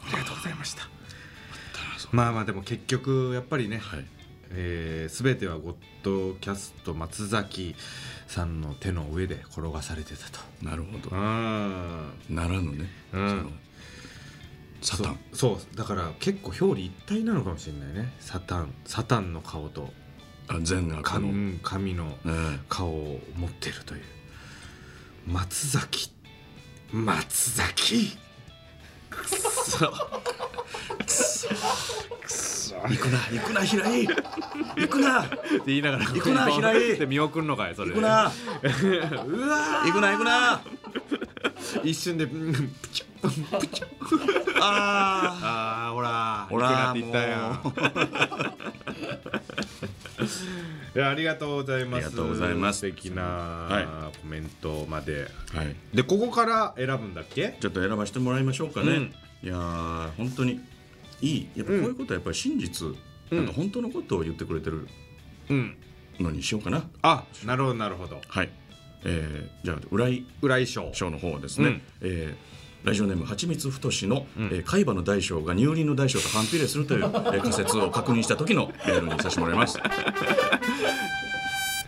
[0.03, 0.87] ありがとうございました。
[2.11, 4.18] まあまあでも結局やっぱりね、はい
[4.51, 7.75] えー、全てはゴッドキャスト松崎
[8.27, 10.39] さんの手の上で転がされてたと。
[10.61, 11.15] なるほど。
[11.15, 13.53] うんならぬね、うん。
[14.81, 15.19] サタン。
[15.33, 18.13] そうだから結構表裏一体なのかもしれないね。
[18.19, 19.91] サタンサタンの顔と。
[20.47, 22.59] あ善悪神の、うん神のええ。
[22.69, 24.01] 顔を持ってるという。
[25.27, 26.09] 松崎
[26.91, 28.17] 松崎
[32.89, 34.07] 行くな行くな平井。
[34.07, 35.23] 行くな。
[35.23, 36.97] って言いながら行くな平井。
[36.97, 37.89] で見送るのかいそれ。
[37.91, 38.31] 行くな。
[39.25, 40.61] う わ行くな行くな。
[41.83, 43.87] 一瞬でうんプチュプチュ
[44.61, 46.47] ああーほら。
[46.49, 47.59] ほら行くなって言ったやん
[50.95, 52.05] いやありがとうございます。
[52.07, 52.79] ありがとうございます。
[52.79, 55.75] 素敵なコメントまで、あはい。
[55.93, 57.55] でここから選ぶんだっけ？
[57.59, 59.13] ちょっと選ばせてもらいましょうかね、うん。
[59.43, 60.59] いやー本当に
[61.21, 61.49] いい。
[61.55, 62.87] やっぱこういうことはやっぱり真実、
[63.29, 64.87] なんか本当のことを言ってくれてる
[65.49, 65.77] うん。
[66.19, 66.83] のにしようかな。
[67.01, 68.19] あなるほどなるほど。
[68.27, 68.49] はい、
[69.05, 70.89] えー、じゃあ浦井浦井賞。
[70.93, 71.81] 賞の方ですね、うん。
[72.01, 74.27] えーラジオネームはちみつふとしの、ん。
[74.37, 79.77] えー海馬の大小が乳輪の大小と反比例するという、 えー仮説を確認した時のメールにさせてもらいます。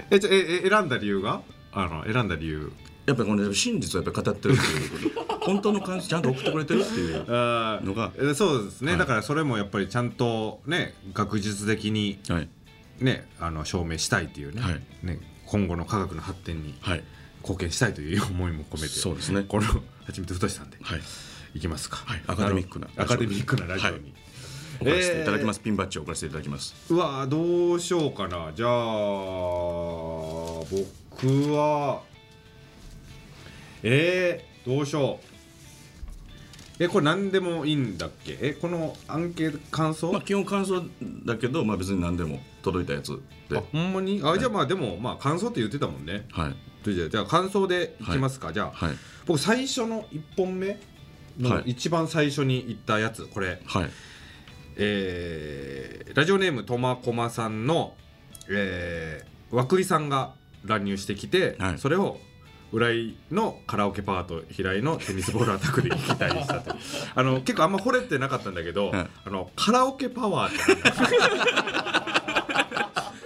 [0.09, 1.41] えじゃあええ選んだ理由が？
[1.71, 2.71] あの選んだ理由。
[3.05, 5.31] やっぱりこの真実をやっぱり語ってるっていうこと。
[5.45, 8.11] 本当の感想ちゃんと送ってくれてるっていうあのが。
[8.17, 8.99] えそうですね、はい。
[8.99, 12.49] だからそれもやっぱりちゃんとね学術的にはい。
[12.99, 14.81] ねあの証明したいっていうね,、はい。
[15.03, 17.03] ね今後の科学の発展にはい。
[17.41, 18.87] 貢献したいという思いも込めて。
[18.89, 19.45] そうですね。
[19.47, 19.63] この
[20.05, 21.01] はちみつふとしさんではい。
[21.53, 22.23] いきますか、はい。
[22.27, 24.03] アカデミックなアカデミックなラジオに、はい。
[24.79, 26.73] 送らせていただきます、ピンバッジを送らせていただきます。
[26.89, 28.51] うわどうしようかな。
[28.55, 28.79] じゃあ僕
[31.53, 32.01] は
[33.83, 35.25] えー、どうしよう。
[36.83, 38.37] えこれ何でもいいんだっけ？
[38.41, 40.83] えこのアンケート感想、まあ基本感想
[41.25, 43.57] だけどまあ別に何でも届いたやつで。
[43.57, 44.21] あほんまに？
[44.23, 46.25] あじゃあまあでもまあ感想って言ってたもんね。
[46.31, 46.55] はい。
[46.83, 48.95] じゃあ感想でいきますか、じゃあ、はい
[49.25, 50.79] 僕最初の1本目
[51.39, 51.71] のはい。
[51.71, 53.61] 一番最初に言ったやつこれ。
[53.65, 53.89] はい。
[54.77, 57.93] えーラジオネームとまこまさんの、
[58.49, 60.33] えー、和久井さんが
[60.65, 61.77] 乱入してきて、はい。
[61.79, 62.17] それを
[62.73, 66.75] 浦井のカラオケパート平井のテニスボールアタックで聞きたいしたと。
[67.15, 69.07] あの結構あんま惚れてなかったんだけど、はい。
[69.25, 72.00] あのカラオケパワーって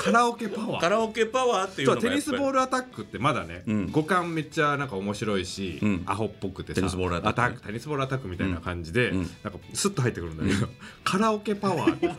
[0.06, 0.80] カラオケパワー。
[0.80, 2.16] カラオケパワーっていうのがやっぱり。
[2.18, 3.92] ニスボールアタックってまだね、うん。
[3.92, 6.04] 五感めっちゃなんか面白いし、うん。
[6.06, 7.56] アホっぽくてさテニスボールアタック。
[7.56, 9.18] ねテニスボールアタックみたいな感じで、うん。
[9.22, 10.68] なんかスッと入ってくるんだけど、
[11.04, 12.10] カラオケパワーって。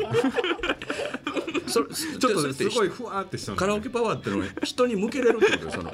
[1.69, 5.65] それちょっとすごいふわーってしたのカラオケパワーっていうのは人に向けれるってこと？
[5.67, 5.93] よその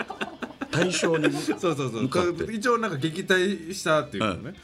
[0.71, 2.53] 対象にそうそうそう。
[2.53, 4.55] 一応なんか撃退したっていうのね、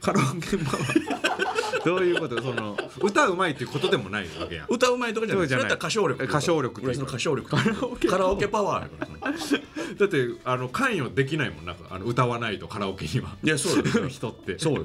[0.00, 1.49] カラオケパワー
[1.84, 2.40] どういうこと？
[2.42, 4.66] その歌うまいっていうことでもないわけやん。
[4.68, 5.48] 歌うまいとかじゃない。
[5.48, 5.70] それそうじゃない。
[5.70, 6.86] やったら歌唱力歌唱力っていう。
[6.88, 7.50] 俺その歌唱力
[8.08, 9.32] カラオケパワーやから。
[9.32, 11.72] だってあの関与できないもんな。
[11.72, 13.36] んかあの歌わないとカラオケには。
[13.42, 14.08] いやそうですよ。
[14.10, 14.58] 人って。
[14.58, 14.84] そうよ。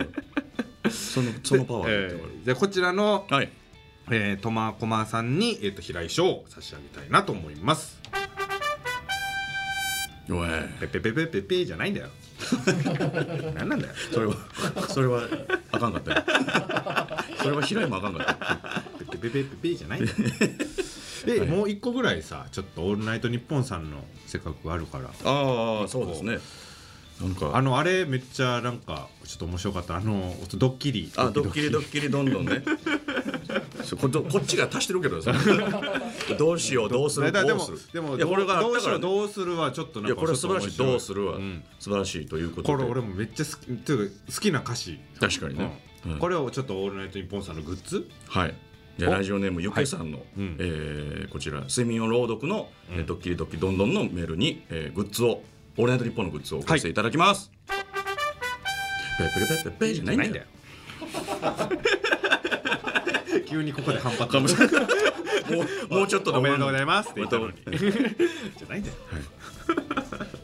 [0.90, 3.50] そのそのパワーえーじゃあこちらの、はい。
[4.12, 8.00] えー、トマコマさんに、えー、と平井賞を差し上げたいなと思います。
[10.30, 10.50] おい。
[10.80, 12.10] ペペペペペペじゃないんだよ
[13.56, 13.94] 何なんだよ。
[14.12, 14.36] それは
[14.90, 15.24] それは
[15.72, 16.24] あかんかったよ。
[17.42, 19.10] それは平井もあかんかったよ。
[19.12, 20.02] ペペペペペじゃない。
[20.02, 20.18] んだよ
[21.26, 21.50] で、はい。
[21.50, 25.10] もう一個ぐらいさちょっと「オールナイトニッポン」さんのせっかくあるから。
[25.10, 26.40] ああそうですね。
[27.22, 27.52] なんか。
[27.54, 29.96] あのあれめっちゃなんかちょっと面白かった。
[29.96, 31.12] あのドッキリ。
[31.16, 32.64] あドッキリドッキリどんどんね
[34.00, 35.34] こ こっちが足してるけどさ
[36.38, 37.80] どうしようどうするどうする。
[37.94, 41.64] でもいやこれがあどうしようどうするはちょっとなんかいやこれは素晴らしいどうするはうん。
[41.80, 42.78] 素晴らしいということで。
[42.78, 45.00] これ俺もめっちゃ好きっていうか好きな歌詞。
[45.20, 45.82] 確かにね。
[46.06, 46.12] うん。
[46.14, 46.20] うん。
[46.20, 48.08] これをちょっと「オールナイトニッポン」さんのグッズ。
[48.28, 48.56] はい。
[48.98, 50.56] じゃラジオネームゆけさんの、うん。
[50.60, 55.44] えーこちら睡眠を朗読の、えーうんドッキリドッキリどんどんのメールに、えーグッズを
[55.78, 57.74] オールナイトニッポンのグッズを送らせていただきます、ペ
[59.26, 60.46] ペペペペペじゃないんだよ
[63.48, 64.32] 急にここで反発。
[64.32, 64.86] かもしれない。
[65.56, 65.62] も
[65.92, 67.54] うもうちょっとでおめでとうございまますって言ったのに。
[67.56, 68.96] じゃないんだよ。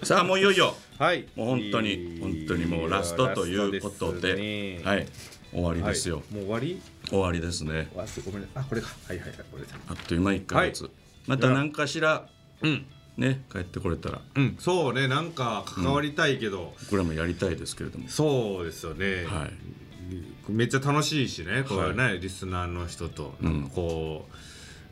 [0.04, 0.76] すさあもういよいよ。
[0.98, 1.28] はい。
[1.36, 4.82] もう本当に本当にもうラストということで。
[4.84, 5.08] はい。
[5.54, 6.82] 終わりですよ、もう終わり？
[7.10, 7.92] 終わりですね。
[7.98, 8.06] あ
[8.64, 8.88] これか。
[9.08, 10.90] はいはいはいこれだあっという間1ヶ月、
[11.28, 12.28] また何かしら
[12.62, 12.86] うん。
[13.18, 14.22] ね帰ってこれたら。
[14.36, 14.56] うん。
[14.60, 15.10] そうね。
[15.10, 18.08] なんか関わりたいけど、これもやりたいですけれども。
[18.08, 19.52] そうですよね、はい
[20.52, 23.36] めっちゃ楽しいしねこれね、リスナーの人と。
[23.42, 24.28] なんかこ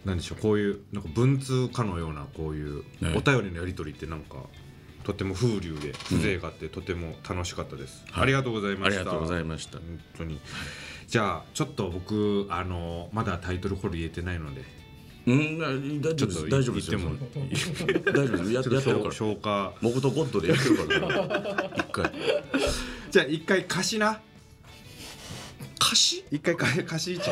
[0.05, 3.13] う、なんでしょうこういうなんか文通かのようなこういうね。
[3.15, 4.37] お便りのやり取りってなんか
[5.03, 8.23] とても風流で風情があって、とても楽しかったです、はい。
[8.23, 9.01] ありがとうございました。
[9.01, 9.77] ありがとうございました。
[9.77, 10.39] 本当に。
[11.07, 14.79] じゃあちょっと僕あのまだタイトルコール言えてないので。
[15.25, 16.99] うん大丈夫大丈夫ですよ。
[16.99, 18.53] 言って 大丈夫です。
[18.53, 19.11] やってるから。
[19.11, 19.73] 消化。
[19.81, 21.71] 僕とゴッドでやってるから。
[21.77, 22.11] 一回。
[23.11, 24.21] じゃあ一回貸しな
[25.89, 27.31] 歌詞一回貸貸し一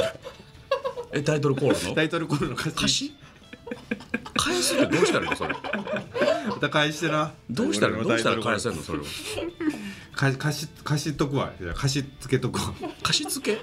[1.13, 1.93] えタイトルコールの？
[1.93, 2.75] タイトルコールの貸し。
[2.75, 3.13] 歌詞
[4.33, 5.55] 返すってどうしたらいいのそれ？
[6.49, 7.33] また返してな。
[7.51, 9.03] どうしたらどうしたら返せんのそれを
[10.15, 11.51] 貸し貸し貸しとくわ。
[11.61, 12.73] じゃあ貸し付けとくわ。
[13.03, 13.61] 貸し付け？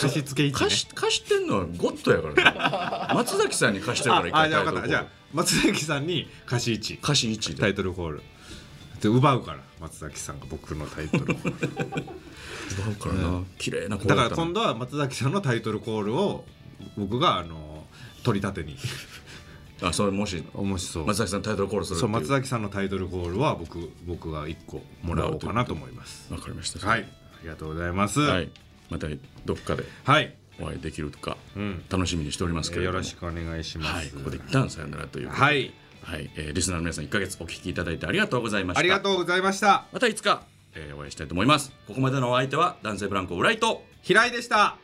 [0.00, 0.58] 貸し付け一ね。
[0.58, 3.14] 貸し貸してんのはゴッドやからね。
[3.14, 4.88] 松崎さんに貸してるから一ああ回タイトルコール。
[4.88, 6.96] じゃあ分かったじゃあ松崎さんに貸し一。
[6.96, 8.22] 貸し1タでイトルコール。
[9.00, 12.06] で奪うから松崎さんが僕のタイトルコール
[12.70, 16.44] 奪うからな綺麗な声だから今度は松崎さんのタイトルコールを
[16.96, 17.84] 僕があの
[18.22, 18.76] 取り立てに。
[19.82, 22.10] あそれもし面白そう松崎さんタイトルコールするそいう。
[22.10, 26.32] う松崎さんのタイトルコールは僕僕が1個もらおうかなと思います。
[26.32, 26.86] わかりました。
[26.86, 27.02] はい。
[27.02, 27.04] あ
[27.42, 28.20] りがとうございます。
[28.20, 28.50] ははい。
[28.88, 29.06] また
[29.44, 31.82] どっかではい、お会いできるとかうん。
[31.90, 32.94] 楽しみにしておりますけれども。
[32.94, 34.08] よろしくお願いします、はい。
[34.08, 35.74] ここで一旦さよならというはい。
[36.02, 38.80] はい、えーリスナーの皆さん1ヶ月お聞きいただいてありがとうございました。
[38.80, 39.84] ありがとうございました。
[39.92, 40.44] またいつか、
[40.76, 41.72] えーお会いしたいと思います。
[41.86, 44.76] ここまでのお相手は男性ブランコウライト平井でした。